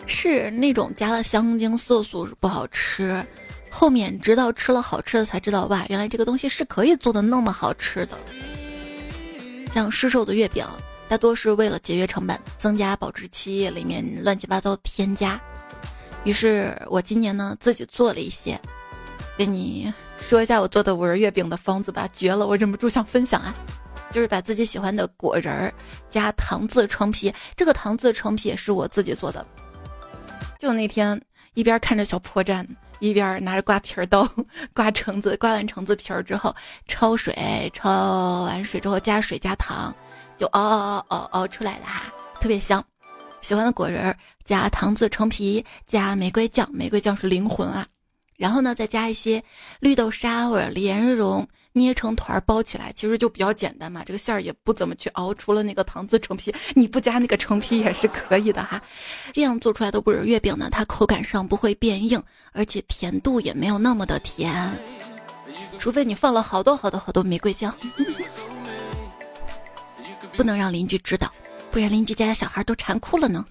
[0.06, 3.24] 是那种加了香精色素不好吃。
[3.70, 8.16] 后面直到吃了好吃的才知道，哇，原来这个东西是可以做的那么好吃的。
[9.72, 10.64] 像市售的月饼，
[11.12, 15.38] 大多是为了节约成本、增加保质期，里面乱七八糟添加。
[16.24, 18.58] 于是我今年呢自己做了一些，
[19.36, 22.46] 跟你说一下我做的五仁月饼的方子吧，绝了！
[22.46, 23.54] 我忍不住想分享啊，
[24.10, 25.74] 就是把自己喜欢的果仁儿
[26.08, 29.46] 加糖渍橙皮，这个糖渍橙皮也是我自己做的。
[30.58, 31.20] 就那天
[31.52, 32.66] 一边看着小破站。
[33.00, 34.30] 一边拿着刮皮儿刀
[34.72, 36.54] 刮橙子，刮完橙子皮儿之后
[36.88, 37.34] 焯水，
[37.74, 39.92] 焯完水之后加水加糖，
[40.42, 42.84] 就熬熬熬熬熬出来的哈，特别香。
[43.42, 44.12] 喜欢的果仁
[44.44, 47.86] 加糖渍橙皮，加玫瑰酱，玫瑰酱是灵魂啊。
[48.36, 49.40] 然后呢，再加一些
[49.78, 54.02] 绿豆沙或者莲蓉，捏成团包起来，其实就比较简单嘛。
[54.04, 58.82] 这个馅儿也不怎么去熬，除了那个糖渍橙皮，你不加那个橙皮也是可以的哈。
[59.32, 64.76] 这样做出来的果仁月饼呢，它口感上不会变硬，而且甜度也没有那么的甜，
[65.78, 67.72] 除非你放了好多好多好多玫瑰酱，
[70.36, 71.32] 不能让邻居知道，
[71.70, 73.44] 不然邻居家的小孩都馋哭了呢。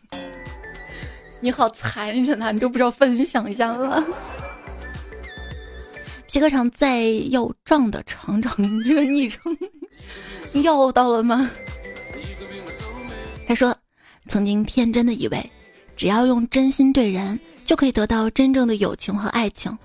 [1.39, 2.51] 你好残忍啊！
[2.51, 4.03] 你都不知道分享一下了。
[6.27, 9.57] 皮革厂在要账的厂长，这个昵称
[10.63, 11.49] 要到了吗？
[13.47, 13.75] 他说
[14.29, 15.51] ：“曾经天真的以为，
[15.97, 19.77] 只要用真心对人，就可以得到真正的友情和爱情。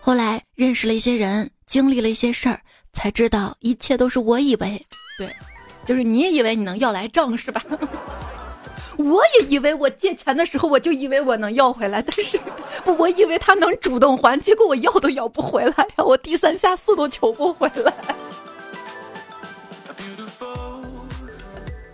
[0.00, 2.60] 后来认识了一些人，经历了一些事儿，
[2.92, 4.80] 才知道一切都是我以为。
[5.18, 5.32] 对，
[5.84, 7.62] 就是你以为你能要来账是吧？”
[8.98, 12.38] 我也以为我借钱的时候，我就以为我能要回来，但是
[12.84, 17.92] 不，我以为他能主动还，结果我要都要不回来呀，我低三下四都求不回来。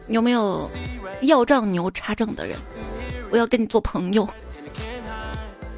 [0.08, 0.68] 有没有
[1.22, 2.58] 要账牛叉症的人？
[3.30, 4.28] 我要跟你做朋友。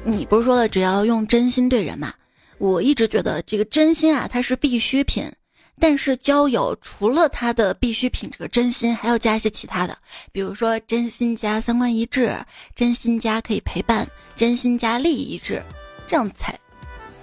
[0.03, 2.13] 你不是说了只要用真心对人吗？
[2.57, 5.31] 我一直觉得这个真心啊，它是必需品。
[5.81, 9.97] 但是交友除了他的必需品这个真心，还要加一些其他的，
[10.31, 12.37] 比如说真心加三观一致，
[12.75, 14.07] 真心加可以陪伴，
[14.37, 15.61] 真心加利益一致，
[16.07, 16.57] 这样才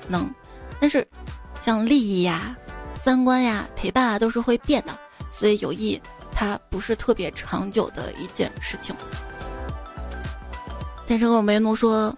[0.08, 0.28] 能。
[0.80, 1.06] 但是
[1.62, 2.56] 像利益呀、
[2.96, 4.98] 三观呀、陪伴啊都是会变的，
[5.30, 6.00] 所以友谊
[6.32, 8.92] 它不是特别长久的一件事情。
[11.06, 12.12] 但是我梅奴说，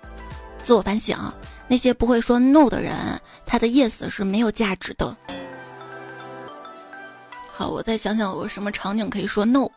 [0.63, 1.15] 自我反省，
[1.69, 2.97] 那些不会说 no 的人，
[3.45, 5.15] 他的 yes 是没有价值的。
[7.61, 9.69] 好，我再想想，我什么场景可以说 no？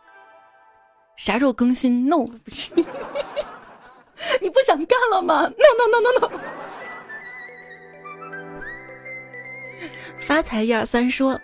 [1.18, 2.26] 啥时候更新 no？
[4.42, 6.30] 你不想干了吗？no no no no no！
[10.18, 11.38] 发财一二三说，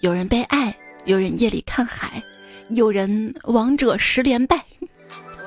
[0.00, 0.74] 有人被爱，
[1.04, 2.22] 有人夜里看海，
[2.70, 4.64] 有人王者十连败。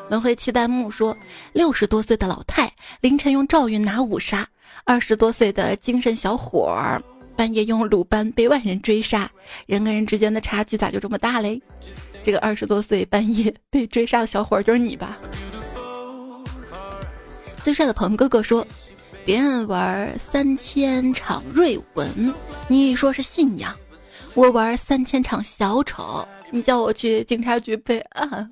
[0.09, 1.17] 轮回期待木说，
[1.53, 2.71] 六十多岁的老太
[3.01, 4.47] 凌晨用赵云拿五杀，
[4.83, 7.01] 二十多岁的精神小伙儿。
[7.35, 9.29] 半夜用鲁班被万人追杀，
[9.65, 11.61] 人跟人之间的差距咋就这么大嘞？
[12.23, 15.17] 这个二十多岁半夜被追杀的小伙就是你吧？
[17.61, 18.65] 最帅的鹏哥哥说，
[19.25, 22.33] 别人玩三千场瑞文，
[22.67, 23.73] 你说是信仰；
[24.33, 28.51] 我玩三千场小丑，你叫我去警察局备案。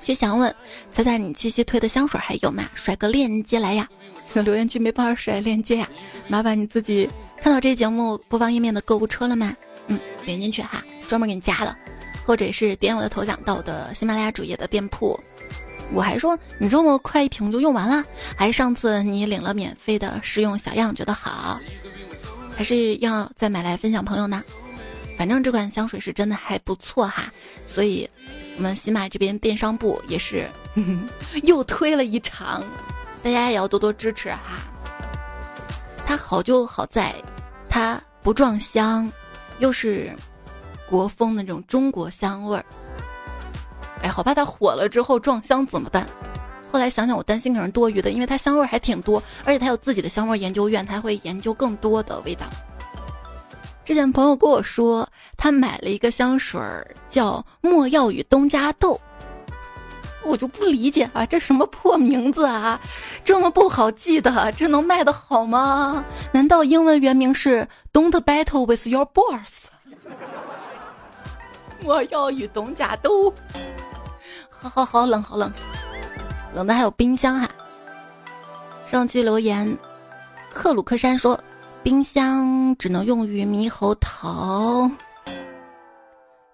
[0.00, 0.54] 薛翔问：
[0.92, 2.64] 猜猜你七夕推的香水还有吗？
[2.74, 3.88] 甩个链接来呀！
[4.34, 5.88] 这留言区没办法甩链接呀，
[6.28, 9.56] 麻烦你自己看到这节目播放页面的购物车了吗？
[9.86, 11.76] 嗯，点进去哈，专门给你加的，
[12.26, 15.18] 或者是点我的头像到我的喜马拉雅主页的店铺。
[15.92, 18.04] 我还说你这么快一瓶就用完了，
[18.36, 21.60] 还是上次你领了免费的试用小样觉得好，
[22.56, 24.42] 还是要再买来分享朋友呢？
[25.16, 27.32] 反正这款香水是真的还不错哈，
[27.66, 28.08] 所以
[28.56, 30.48] 我们喜马这边电商部也是
[31.44, 32.62] 又推了一场。
[33.22, 34.58] 大家也要多多支持哈，
[36.04, 37.14] 它好就好在，
[37.68, 39.08] 它不撞香，
[39.60, 40.12] 又是
[40.90, 42.64] 国风那种中国香味儿。
[44.02, 46.04] 哎，好怕它火了之后撞香怎么办？
[46.72, 52.46] 后来想想，我担心可能多余的，因为它香味儿还挺多，而且它有自己的香味研究院，它会研究更多的味道。
[53.84, 59.00] 之前朋友跟我说，他买了一个香水儿叫莫药与东家豆。
[60.24, 62.80] 我就不理解啊，这什么破名字啊，
[63.24, 66.04] 这么不好记的，这能卖的好吗？
[66.30, 69.66] 难道英文原名是 Don't battle with your boss？
[71.82, 73.34] 莫要与董家斗。
[74.48, 75.52] 好好好冷，好冷，
[76.54, 77.48] 冷的还有冰箱哈。
[78.86, 79.76] 上期留言，
[80.54, 81.36] 克鲁克山说，
[81.82, 84.88] 冰箱只能用于猕猴桃。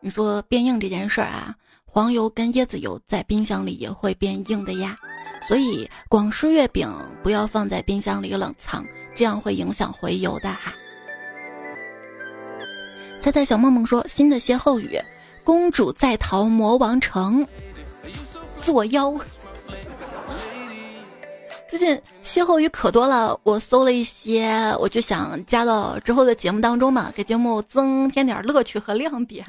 [0.01, 1.55] 你说变硬这件事儿啊？
[1.85, 4.97] 黄油跟椰子油在冰箱里也会变硬的呀，
[5.47, 6.89] 所以广式月饼
[7.23, 10.73] 不要放在冰箱里冷藏，这样会影响回油的哈。
[13.21, 14.99] 猜猜小梦梦说新的歇后语：
[15.45, 17.47] 公主在逃魔王城，
[18.61, 19.15] 作妖。
[21.69, 24.51] 最近歇后语可多了，我搜了一些，
[24.81, 29.45] 我就想加到之后的节目当中嘛，给节目增添点乐趣和亮点。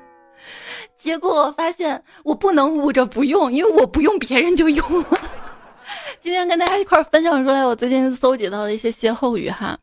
[0.98, 5.18] 结果我发现我不能捂着不用，因为我不用别人就用了。
[6.20, 9.78] 今天跟大家一块分享出来，我最近搜集到的一些歇后语哈，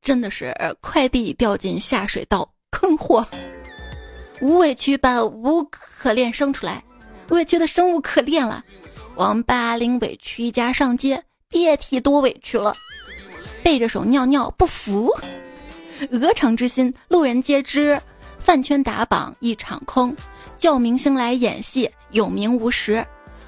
[0.00, 3.26] 真的是快递掉进下水道，坑货。
[4.40, 6.84] 无委屈把无可恋生出来，
[7.30, 8.64] 委屈的生无可恋了。
[9.20, 12.74] 王八领委屈一家上街，别提多委屈了。
[13.62, 15.14] 背着手尿尿不服，
[16.10, 18.00] 鹅肠之心路人皆知，
[18.38, 20.16] 饭圈打榜一场空。
[20.56, 23.06] 叫明星来演戏，有名无实。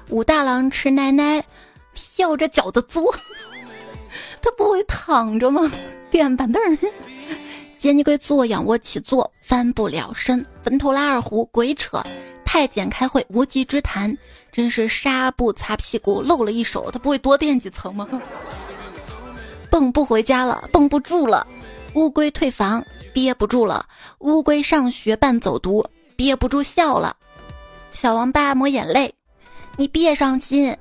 [0.09, 1.43] 武大郎吃奶奶，
[1.95, 3.11] 跳着脚的作。
[4.43, 5.71] 他不会躺着吗？
[6.11, 6.77] 垫板凳儿。
[7.79, 10.45] 杰尼龟坐仰卧起坐，翻不了身。
[10.61, 11.99] 坟头拉二胡，鬼扯。
[12.53, 14.15] 太监开会，无稽之谈。
[14.51, 16.91] 真是纱布擦屁股，漏了一手。
[16.91, 18.07] 他不会多垫几层吗？
[19.71, 21.47] 蹦不回家了，蹦不住了。
[21.95, 23.83] 乌龟退房，憋不住了。
[24.19, 25.83] 乌龟上学伴走读。
[26.15, 27.17] 憋不住笑了，
[27.91, 29.11] 小王八抹眼泪，
[29.75, 30.77] 你别伤心。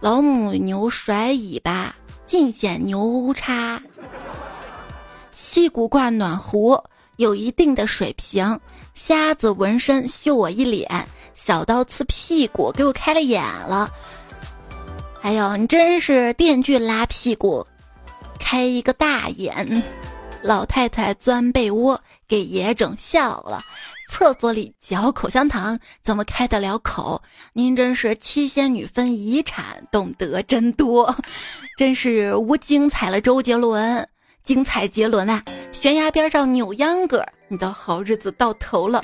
[0.00, 1.94] 老母牛甩尾巴，
[2.26, 3.82] 尽显牛叉。
[5.34, 6.82] 屁股挂暖壶，
[7.16, 8.58] 有一定的水平。
[8.94, 13.90] 瞎子纹身秀我一脸，小刀刺屁股，给我开了眼了。
[15.20, 17.66] 还有，你真是电锯拉屁股，
[18.38, 19.82] 开一个大眼。
[20.42, 23.60] 老太太钻被窝，给爷整笑了。
[24.08, 27.20] 厕所里嚼口香糖，怎么开得了口？
[27.52, 31.12] 您真是七仙女分遗产，懂得真多，
[31.76, 33.20] 真是无精彩了。
[33.20, 34.08] 周杰伦
[34.46, 35.42] 精彩杰伦啊！
[35.72, 39.02] 悬崖边上扭秧歌，你的好日子到头了。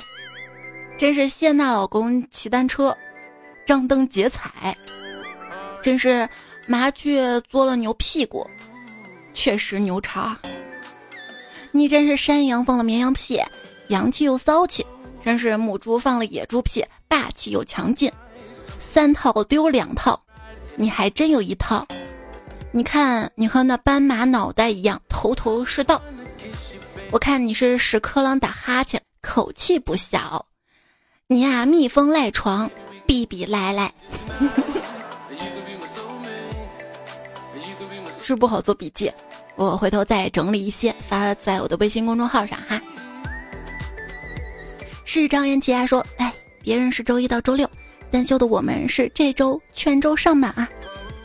[0.97, 2.95] 真是谢娜老公骑单车，
[3.65, 4.73] 张灯结彩。
[5.83, 6.27] 真是
[6.65, 8.49] 麻雀做了牛屁股，
[9.33, 10.39] 确实牛叉。
[11.71, 13.37] 你真是山羊放了绵羊屁，
[13.89, 14.85] 洋气又骚气。
[15.25, 18.09] 真是母猪放了野猪屁，霸气又强劲。
[18.79, 20.17] 三套丢两套，
[20.77, 21.85] 你还真有一套。
[22.75, 26.01] 你看你和那斑马脑袋一样，头头是道。
[27.11, 30.43] 我看你是屎壳郎打哈欠，口气不小。
[31.27, 32.67] 你呀，蜜蜂赖床，
[33.05, 33.93] 逼逼赖赖。
[38.23, 39.13] 是不好做笔记，
[39.55, 42.81] 我回头再整理一些发在我的微信公众号上哈。
[45.05, 47.69] 是张元奇啊说，哎，别人是周一到周六，
[48.09, 50.67] 单休的我们是这周全周上满啊，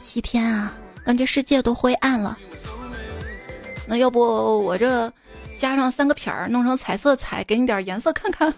[0.03, 0.77] 七天啊，
[1.09, 2.37] 感觉世界都灰暗了。
[3.87, 5.11] 那要不我这
[5.59, 8.53] 加上三个撇儿，弄成彩色彩，给你点颜色看看。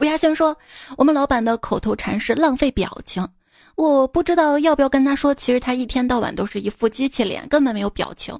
[0.00, 0.56] 吴亚轩说，
[0.96, 3.26] 我们老板的口头禅是浪费表情。
[3.74, 8.38] 我不知道要不要跟他说，其实他一天到晚都是一副机器脸，根本没有表情。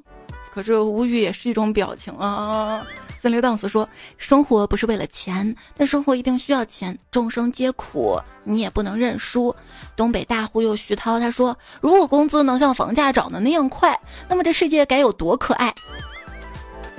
[0.54, 2.86] 可是无语也是一种表情啊。
[3.26, 6.96] 森流荡死说，生活不是为了钱，但生活一定需要钱。
[7.10, 9.52] 众生皆苦，你也不能认输。
[9.96, 13.98] 东北大忽悠徐涛他说，如果工资能像房价涨得那样快，
[14.28, 15.74] 那么这世界该有多可爱。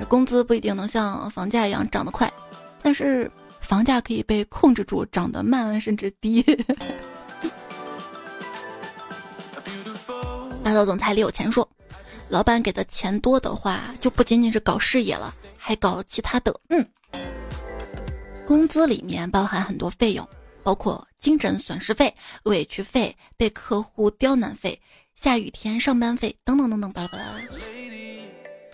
[0.06, 2.30] 工资不一定能像房价一样涨得快，
[2.82, 3.30] 但是
[3.62, 6.44] 房价可以被控制住，涨得慢甚至低。
[10.62, 11.66] 霸道总裁李有钱说
[12.30, 16.54] ：“老板给的钱多的话，就不仅仅是搞事业了，还搞其他的。
[16.68, 16.86] 嗯，
[18.46, 20.28] 工资里面包含很多费用，
[20.62, 22.14] 包括精神损失费、
[22.44, 24.78] 委屈费、被客户刁难费、
[25.14, 27.24] 下雨天上班费等等等等，巴拉巴拉。”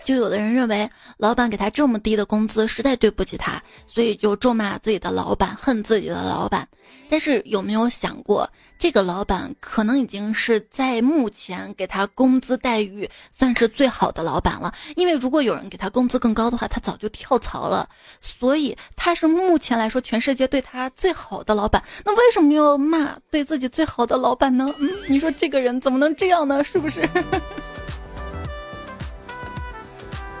[0.05, 0.87] 就有的人认为，
[1.17, 6.65] 老板给他这么低的工资，实在对不起他，所以就咒骂自己的老板，恨自己的老板。
[7.09, 8.47] 但是有没有想过，
[8.77, 14.71] 这个老板可能已经是在目前给他工资待遇算是最好的老板了？
[14.95, 17.89] 因为如果有人给他工资更高的话，他早就跳槽了。
[18.21, 21.83] 所以他是目前来说全世界对他最好的老板。
[22.05, 24.71] 那为什么要骂对自己最好的老板呢？
[24.79, 26.63] 嗯，你说这个人怎么能这样呢？
[26.63, 27.01] 是不是？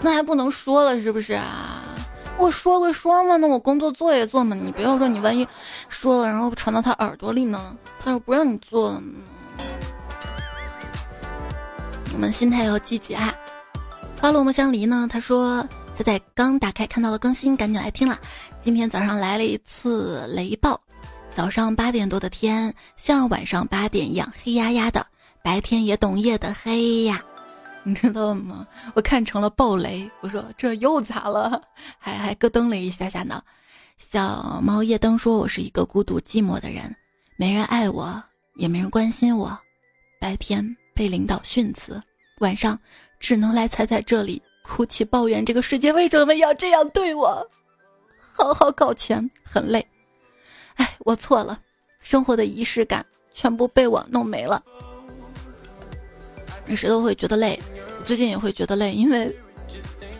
[0.05, 1.81] 那还不能说了，是不是啊？
[2.37, 4.55] 我说归说嘛，那我工作做也做嘛。
[4.55, 5.47] 你不要说你万一
[5.89, 7.75] 说了，然后传到他耳朵里呢？
[7.99, 9.01] 他说不让你做。
[12.13, 13.33] 我们心态要积极啊。
[14.21, 15.07] 花落莫相离呢？
[15.11, 18.19] 他说他在刚打开看到了更新，赶紧来听了。
[18.61, 20.79] 今天早上来了一次雷暴，
[21.33, 25.03] 早上八点多的天像晚上八点一样黑压压的，
[25.41, 27.23] 白天也懂夜的黑呀。
[27.87, 28.67] 你知道吗？
[28.95, 31.61] 我看成了暴雷，我说这又咋了？
[31.99, 33.41] 还还咯噔了一下下呢。
[33.97, 36.93] 小猫夜灯说：“我是一个孤独寂寞的人，
[37.37, 38.21] 没人爱我，
[38.55, 39.55] 也没人关心我。
[40.19, 42.01] 白天被领导训斥，
[42.39, 42.77] 晚上
[43.19, 47.47] 只能来踩踩这里哭泣抱怨这个世界为什么要这样对我。
[48.33, 49.85] 好好搞钱很累，
[50.75, 51.59] 哎，我错了，
[52.01, 54.61] 生活的仪式感全部被我弄没了。
[56.73, 57.59] 谁都会觉得累。”
[58.05, 59.35] 最近也会觉得累，因为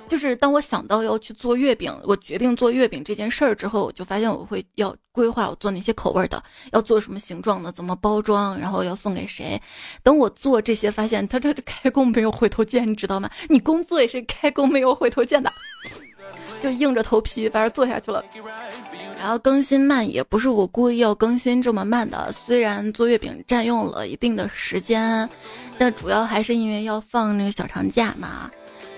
[0.07, 6.41] 就是当我想到要去做月饼，我决定做月饼这件事儿之后，我就发现我会要规划我做哪些口味的，
[6.73, 9.59] 要做什么形状的，怎么包装，然后要送给谁。
[10.03, 13.29] 等我做这些，发现他这开工没有回头箭，你知道吗？
[13.49, 15.51] 你工作也是开工没有回头箭的，
[16.61, 18.23] 就硬着头皮反正做下去了。
[19.25, 25.27] 然后更新慢也不是我故意要更新这么慢的，虽然做月饼占用了一定的时间。
[25.79, 28.51] 但主要还是因为要放那个小长假嘛，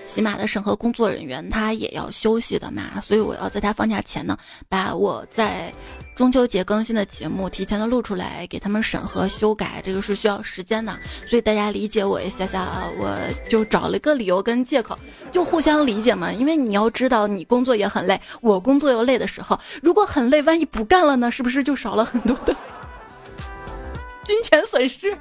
[0.06, 4.36] 起码的审核工作人员他也要休息的嘛，所以我要在他放假前呢，
[4.68, 5.72] 把我在
[6.18, 10.92] 中秋节更新的节目提前的录出来，给他们审核修改，这个是需要时间的，
[11.28, 13.16] 所以大家理解我一下下啊，我
[13.48, 14.98] 就找了一个理由跟借口，
[15.30, 22.52] 就互相理解嘛，因为你要知道你工作也很累，我工作又累的时候，如果很累，万一不干了呢，是不是就少了很多的
[24.26, 25.16] 金钱损失？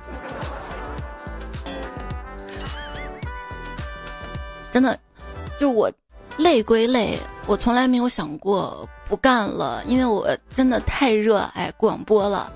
[4.74, 5.00] 真的，
[5.60, 5.92] 就我
[6.38, 7.18] 累归累，
[7.48, 12.52] 我从来没有想过不干了，因为我真的太热爱广播了。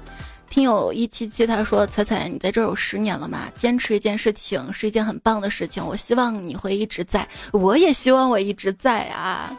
[0.49, 3.47] 听友一七七他说：“彩彩，你在这儿有十年了嘛？
[3.57, 5.86] 坚持一件事情是一件很棒的事情。
[5.86, 9.57] 我希望你会一直在，我也希望我一直在啊。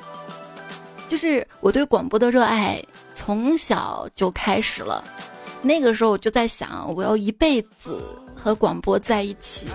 [1.08, 2.82] 就是我对广播的热爱
[3.14, 5.02] 从小就开始了。
[5.62, 7.98] 那个时候我就在想，我要一辈子
[8.36, 9.66] 和广播在一起，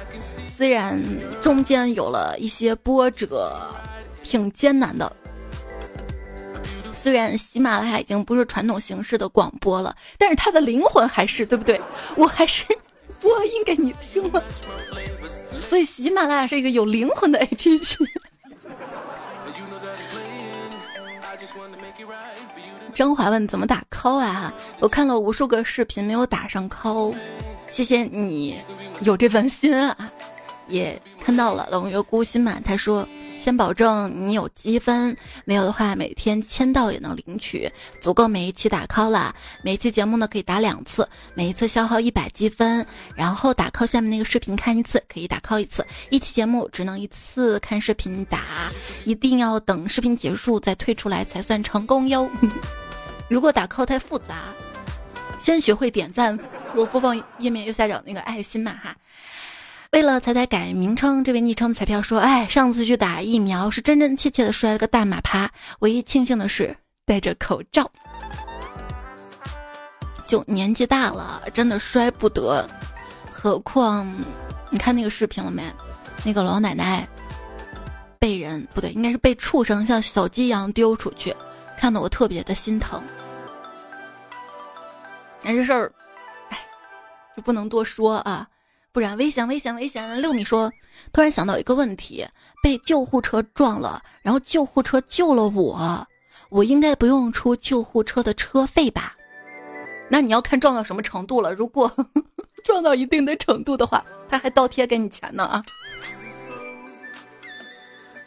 [0.56, 1.02] 虽然
[1.42, 3.60] 中间有了一些波折，
[4.28, 5.10] 挺艰难的。
[6.94, 11.80] 虽然喜马拉雅已经不是传统形式的广播了，但是它的灵魂还是，对不对？
[12.18, 12.66] 我还是
[13.22, 14.44] 播音给你听了，
[15.70, 18.06] 所以喜马拉雅是一个有灵魂的 APP。
[22.94, 24.54] 张华问怎么打 call 啊？
[24.80, 27.16] 我看了无数个视频，没有打上 call。
[27.70, 28.60] 谢谢你
[29.02, 29.96] 有这份心啊！
[30.68, 33.08] 也看到了冷月孤心嘛，他说。
[33.40, 35.16] 先保证你有积分，
[35.46, 39.34] 没有的话每天签到也能领取，足够每一期打 call 了。
[39.62, 42.84] 每一期节目呢可以打两次，每一次消耗一百积分，
[43.16, 45.86] 然后打 call 下面那个视频看一次，可以打 call 一次。
[46.10, 48.72] 一期节目只能一次看视频打，
[49.06, 52.28] 一定要等视频结束再退出来才算成功哟。
[53.30, 54.52] 如果打 call 太复杂，
[55.40, 56.38] 先学会点赞。
[56.76, 58.98] 我播放页面右下角那个爱心嘛哈。
[59.92, 66.76] 为了彩彩改名称，这位昵称彩票说：“哎，上次去打疫苗是真真切切的摔了个大马趴，唯一庆幸的是
[67.06, 67.90] 戴着口罩。
[70.26, 72.68] 就年纪大了，真的摔不得。
[73.32, 74.06] 何况
[74.70, 75.64] 你看那个视频了没？
[76.26, 77.08] 那个老奶奶
[78.20, 81.34] 被人不对，应该是被畜生像小鸡一样丢出去，
[81.78, 83.02] 看得我特别的心疼。
[85.44, 85.92] 那这事儿，
[86.50, 86.60] 哎，
[87.38, 88.46] 就不能多说啊。”
[88.98, 90.20] 不然危险危险危险！
[90.20, 90.74] 六米说，
[91.14, 92.26] 突然想到一个问题：
[92.64, 96.08] 被救护车撞了，然后救护车救了我，
[96.50, 99.14] 我应该不用出救护车的车费吧？
[100.10, 101.54] 那你要看撞到什么程度了。
[101.54, 101.96] 如果
[102.66, 105.64] 撞到一定的程度的话，他还倒贴给你钱呢啊！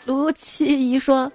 [0.05, 1.29] 卢七姨说，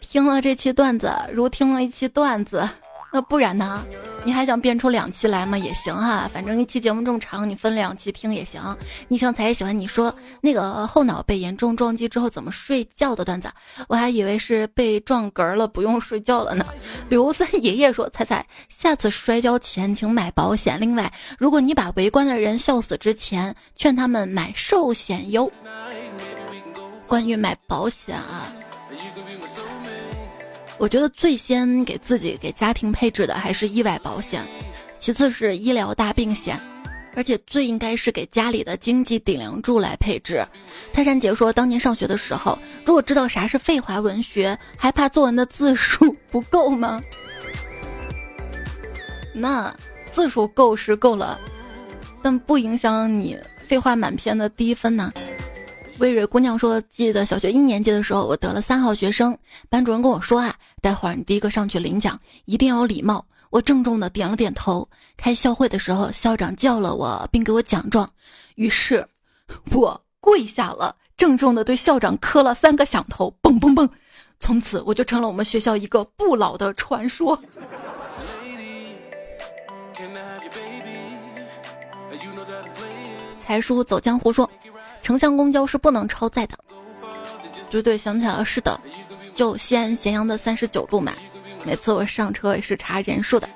[0.00, 2.68] 听了这期段子如听了一期段子。
[3.16, 3.82] 那不然呢？
[4.26, 5.56] 你还想变出两期来吗？
[5.56, 8.60] 也行哈，反正一期节目这么长，你分两期听也行。
[9.08, 13.50] 昵称才也喜欢你说那个后脑被严重撞击之后怎么睡觉的段子，
[13.88, 16.66] 我还以为是被撞嗝了不用睡觉了呢。
[17.08, 20.78] 刘三爷爷说：“彩彩，下次摔跤前请买保险。
[20.78, 25.50] 另外，如果你把围观的人笑死之前，劝他们买寿险哟。”
[27.08, 28.52] 关于买保险啊。
[30.78, 34.46] 我觉得最先给自己、给家庭配置的还是意外保险，
[34.98, 36.60] 其次是医疗大病险，
[37.14, 40.46] 而且最应该是给家里的经济顶梁柱来配置。
[40.92, 47.00] 泰山姐说，当年上学的时候，如果知道啥是废话文学，还怕作文的字数不够吗？
[49.32, 49.74] 那
[50.10, 51.40] 字数够是够了，
[52.22, 55.10] 但不影响你废话满篇的低分呢。
[55.98, 59.36] 魏蕊姑娘说：“记得小学一年级的时候，我得了三好学生，
[59.70, 63.24] 班主任跟我说啊，待会儿你第一个上去领奖，一定要有礼貌。
[63.48, 64.86] 我郑重的点了点头。
[65.16, 68.06] 开校会的时候，校长叫了我，并给我奖状，
[68.56, 69.06] 于是
[69.72, 73.88] 我跪下了，郑重的对校长磕了三个响头，嘣嘣嘣，
[74.38, 77.40] 从此我就成了我们学校一个不老的传说。”
[83.38, 84.48] 才 叔走江湖说。
[85.06, 86.58] 城乡公交是不能超载的，
[87.70, 88.80] 对对，想起来了，是的，
[89.32, 91.12] 就西安咸阳的三十九路嘛。
[91.64, 93.48] 每次我上车也是查人数的。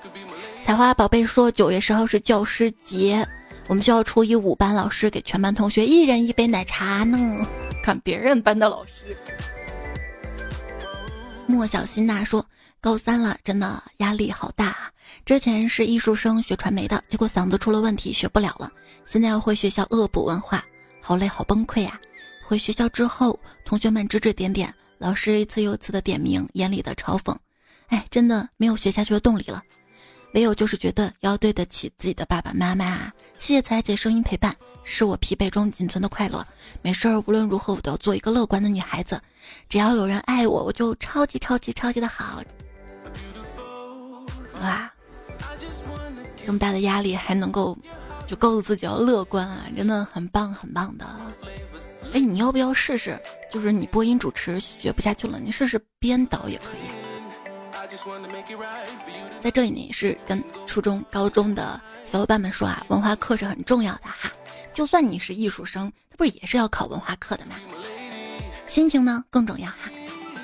[0.64, 3.26] 采花宝贝说九月十号是教师节，
[3.66, 7.44] 我们学校初一五班老师给全班同学一人一杯奶茶呢。
[7.82, 9.16] 看别人班的老师。
[11.48, 12.46] 莫小新娜说
[12.80, 14.76] 高三了，真的压力好大。
[15.24, 18.70] 之前是艺术生学传媒的，结果嗓子出了问题，学不了了。
[19.04, 20.64] 现在要回学校恶补文化。
[21.00, 22.00] 好累，好崩溃呀！
[22.44, 27.36] 回学校之后，同学们指指点点，老师一次又一次的点名，眼里的嘲讽，
[27.88, 29.62] 哎，真的没有学下去的动力了。
[30.34, 33.12] 唯有就是觉得要对得起自己的爸爸妈妈啊。
[33.38, 36.46] 谢谢彩姐声音陪伴，是我疲惫中仅存的快乐。
[36.82, 39.20] 没事儿，无论如何我都要做一个乐观的女孩子。
[39.68, 42.42] 只要有人爱我，我就超级超级超级的好。
[44.60, 44.92] 哇，
[46.44, 47.76] 这么大的压力还能够。
[48.30, 51.04] 就告诉自己要乐观啊，真的很棒很棒的。
[52.12, 53.20] 哎，你要不要试试？
[53.50, 57.88] 就是你播音主持学不下去了，你试试编导也可以。
[59.40, 64.30] 在这里呢，是跟初中、高中的小伙伴们说啊，文化课是很重要的哈。
[64.72, 67.56] 就算你是艺术生，他不是也是要考文化课的吗？
[68.68, 69.90] 心情呢更重要哈。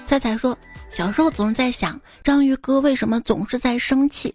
[0.07, 0.59] 菜菜说，
[0.91, 4.35] 小时候总是在想章鱼哥为什么总是在生气，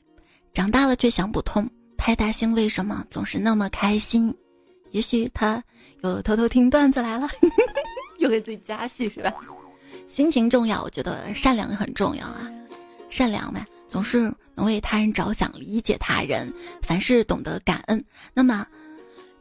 [0.54, 1.70] 长大了却想不通。
[2.02, 4.36] 派大星为什么总是那么开心？
[4.90, 5.64] 也许他
[6.02, 7.30] 又偷偷听段子来了，
[8.18, 9.32] 又给自己加戏是吧？
[10.08, 12.50] 心情重要，我觉得善良也很重要啊。
[13.08, 18.04] 善良嘛，总是能为他人着想，理解他人，凡事懂得感恩。
[18.34, 18.66] 那么，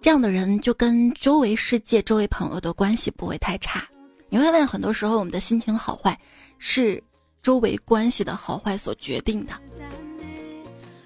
[0.02, 3.88] 这样的人就跟周围世界、周围朋友的关系不会太差。
[4.28, 6.16] 你会问，很多时候我们的心情好坏
[6.58, 7.02] 是
[7.42, 9.54] 周围关系的好坏所决定的。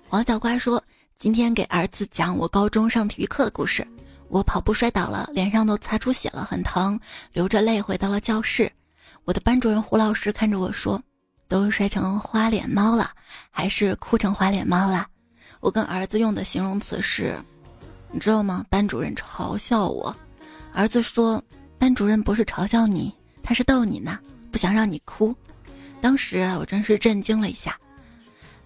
[0.08, 0.82] 黄小瓜说
[1.16, 3.86] ：“今天给儿子讲我高中上体育课的故事。
[4.28, 6.98] 我跑步摔倒了，脸上都擦出血了，很疼，
[7.32, 8.70] 流着泪回到了教室。
[9.24, 11.00] 我的班主任胡老师看着我说。”
[11.46, 13.10] 都摔成花脸猫了，
[13.50, 15.06] 还是哭成花脸猫了？
[15.60, 17.38] 我跟儿子用的形容词是，
[18.10, 18.64] 你知道吗？
[18.70, 20.14] 班主任嘲笑我，
[20.72, 21.40] 儿子说，
[21.78, 24.18] 班主任不是嘲笑你，他是逗你呢，
[24.50, 25.36] 不想让你哭。
[26.00, 27.78] 当时，我真是震惊了一下。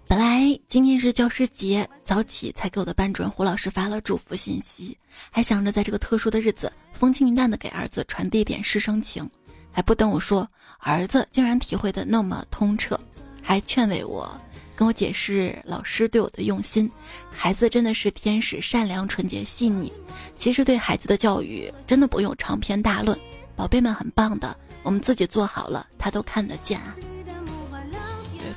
[0.08, 4.96] 本来今天是教师节，早起才给我的班主任胡老师发了祝福信息，
[5.30, 9.28] 还想着在这个特殊的日子，风轻云淡的给儿子传递点师生情。
[9.70, 10.48] 还不等我说，
[10.78, 12.98] 儿子竟然体会的那么通彻，
[13.42, 14.26] 还劝慰我，
[14.74, 16.90] 跟我解释老师对我的用心。
[17.30, 19.92] 孩子真的是天使，善良、纯洁、细腻。
[20.38, 23.16] 其实对孩子的教育真的不用长篇大论，
[23.54, 26.96] 宝贝们很棒的，我们自己做好了，他都看得见啊。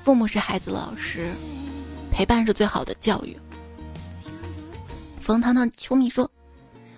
[0.04, 1.32] 父母是孩子老师，
[2.12, 3.38] 陪伴是最好的教育。
[5.20, 6.30] 冯糖糖球迷说，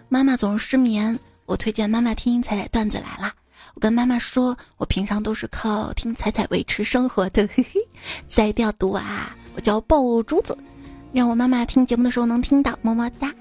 [0.08, 3.34] 妈妈总是失眠，我推荐妈妈听彩彩段子来啦。
[3.74, 7.82] 我跟妈妈说，我平常都是靠听彩彩维持生活的，嘿嘿，
[8.28, 9.36] 再一定要读啊！
[9.56, 10.58] 我叫爆珠子，
[11.12, 13.34] 让我妈妈听节目的时候能听到，么么哒。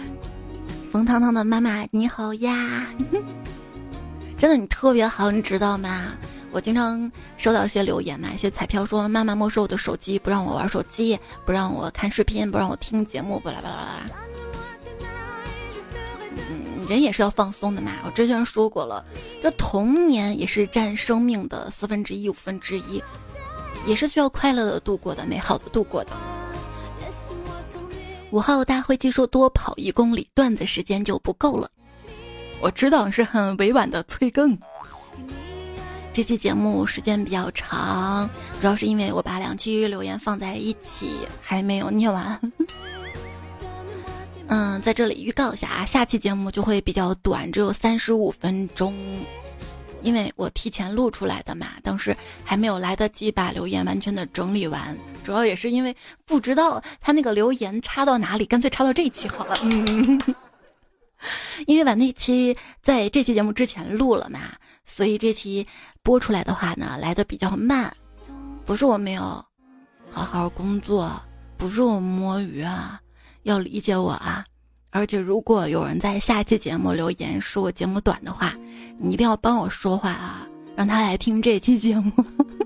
[0.90, 2.86] 冯糖糖的妈妈你好呀，
[4.38, 6.12] 真的你特别好，你知道吗？
[6.52, 14.10] 我经常收到一些留言嘛，一些彩票说妈妈没收我的手机，不让我玩手机，不让我看视频，不让我听节目，巴拉巴拉巴拉。
[16.36, 19.02] 嗯人也是要放松的嘛，我之前说过了，
[19.40, 23.02] 这童年也是占生命的四分之一、五分之一，
[23.86, 26.10] 也是需要快乐的度过的、美好的度过的。
[28.30, 31.70] 五号大会技术多跑一公里，段子时间就不够了。
[32.60, 34.58] 我知道是很委婉的催更。
[36.14, 38.28] 这期节目时间比较长，
[38.60, 42.38] 主要是因为我把两期留言放在一起，还没有念完。
[44.48, 48.94] 嗯，在这里预告一下啊，下期节目就会比较短，只有三十五分钟，
[50.02, 54.94] 因为我提前录出来的嘛，当时还没有来得及把留言完全的整理完，
[55.24, 55.96] 主要也是因为
[56.26, 59.58] 不知道他那个留言插到哪里，干脆插到这一期好了。
[59.62, 60.20] 嗯，
[61.66, 64.40] 因为把那期在这期节目之前录了嘛，
[64.84, 65.66] 所以这期
[66.02, 67.92] 播出来的话呢，来的比较慢，
[68.64, 69.22] 不是我没有
[70.10, 71.22] 好好工作，
[71.56, 73.00] 不是我摸鱼啊。
[73.44, 74.44] 要理解我啊！
[74.90, 78.54] 而且如果有人在下期节目留言说我节目短的话，
[79.00, 80.46] 你一定要帮我说话啊，
[80.76, 82.12] 让他来听这期节目。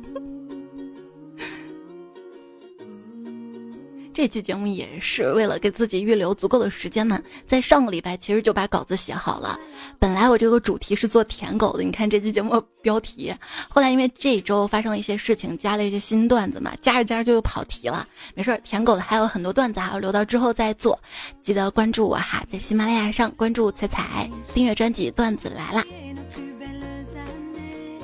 [4.17, 9.61] 这期节目也是为了给自己预留足够的时间嘛，在上个礼拜其实就把稿子写好了。
[9.99, 13.31] 本来我这个主题是做舔狗的，你看这期节目标题。
[13.69, 18.09] 后来因为这周发生了一些事情，加了一些新段子嘛，加着加着就又跑题了。
[18.35, 20.99] 没事儿，舔狗的还有很多段子还要，留到之后再做。
[21.43, 25.85] 记得关注我哈，在喜马拉雅上关注彩彩，订阅专辑《段子来啦》。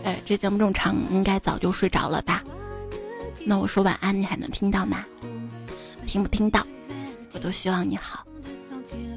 [0.05, 2.45] 哎，这节目这么长，应该早就睡着了吧？
[3.47, 5.07] 那我说晚安，你还能听到吗？
[6.07, 6.67] 听不听到，
[7.33, 8.27] 我都希望你好。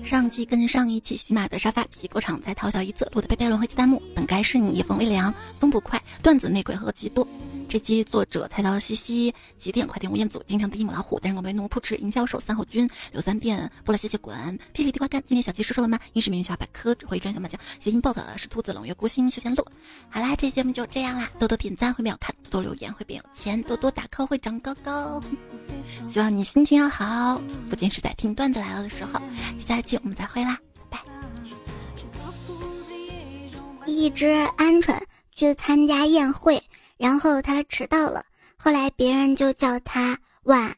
[0.04, 7.28] 上期跟上一期，喜马的沙发洗过场在淘小姨子录的贝贝轮回鸡弹幕，本该是你夜风微凉，风不快，段子内鬼和极多。
[7.68, 14.36] 这期作者菜刀西西，几点快点吴彦祖，经常第一母老虎，但是我被怒扑哧营销手三后军，刘三变，波了谢谢滚，
[14.74, 15.22] 霹雳地瓜干。
[15.28, 16.00] 今天小鸡说说了吗？
[16.14, 19.66] 英式名小百科，只会专小马甲，谐音 bot 是兔子冷月孤星休闲路。
[20.10, 25.22] 好啦，这期节目就这样啦，多多点赞会变好看，多多留言会变有钱，多多打 call 会长高高。
[26.08, 29.20] 希望你心情要好，不仅是在听段子来了的时候，
[29.60, 30.58] 下一期我们再会啦，
[30.90, 31.04] 拜拜。
[33.86, 34.26] 一只
[34.58, 34.98] 鹌鹑
[35.34, 36.62] 去参加宴会。
[36.98, 38.24] 然后他迟到了，
[38.58, 40.76] 后来别人就叫他晚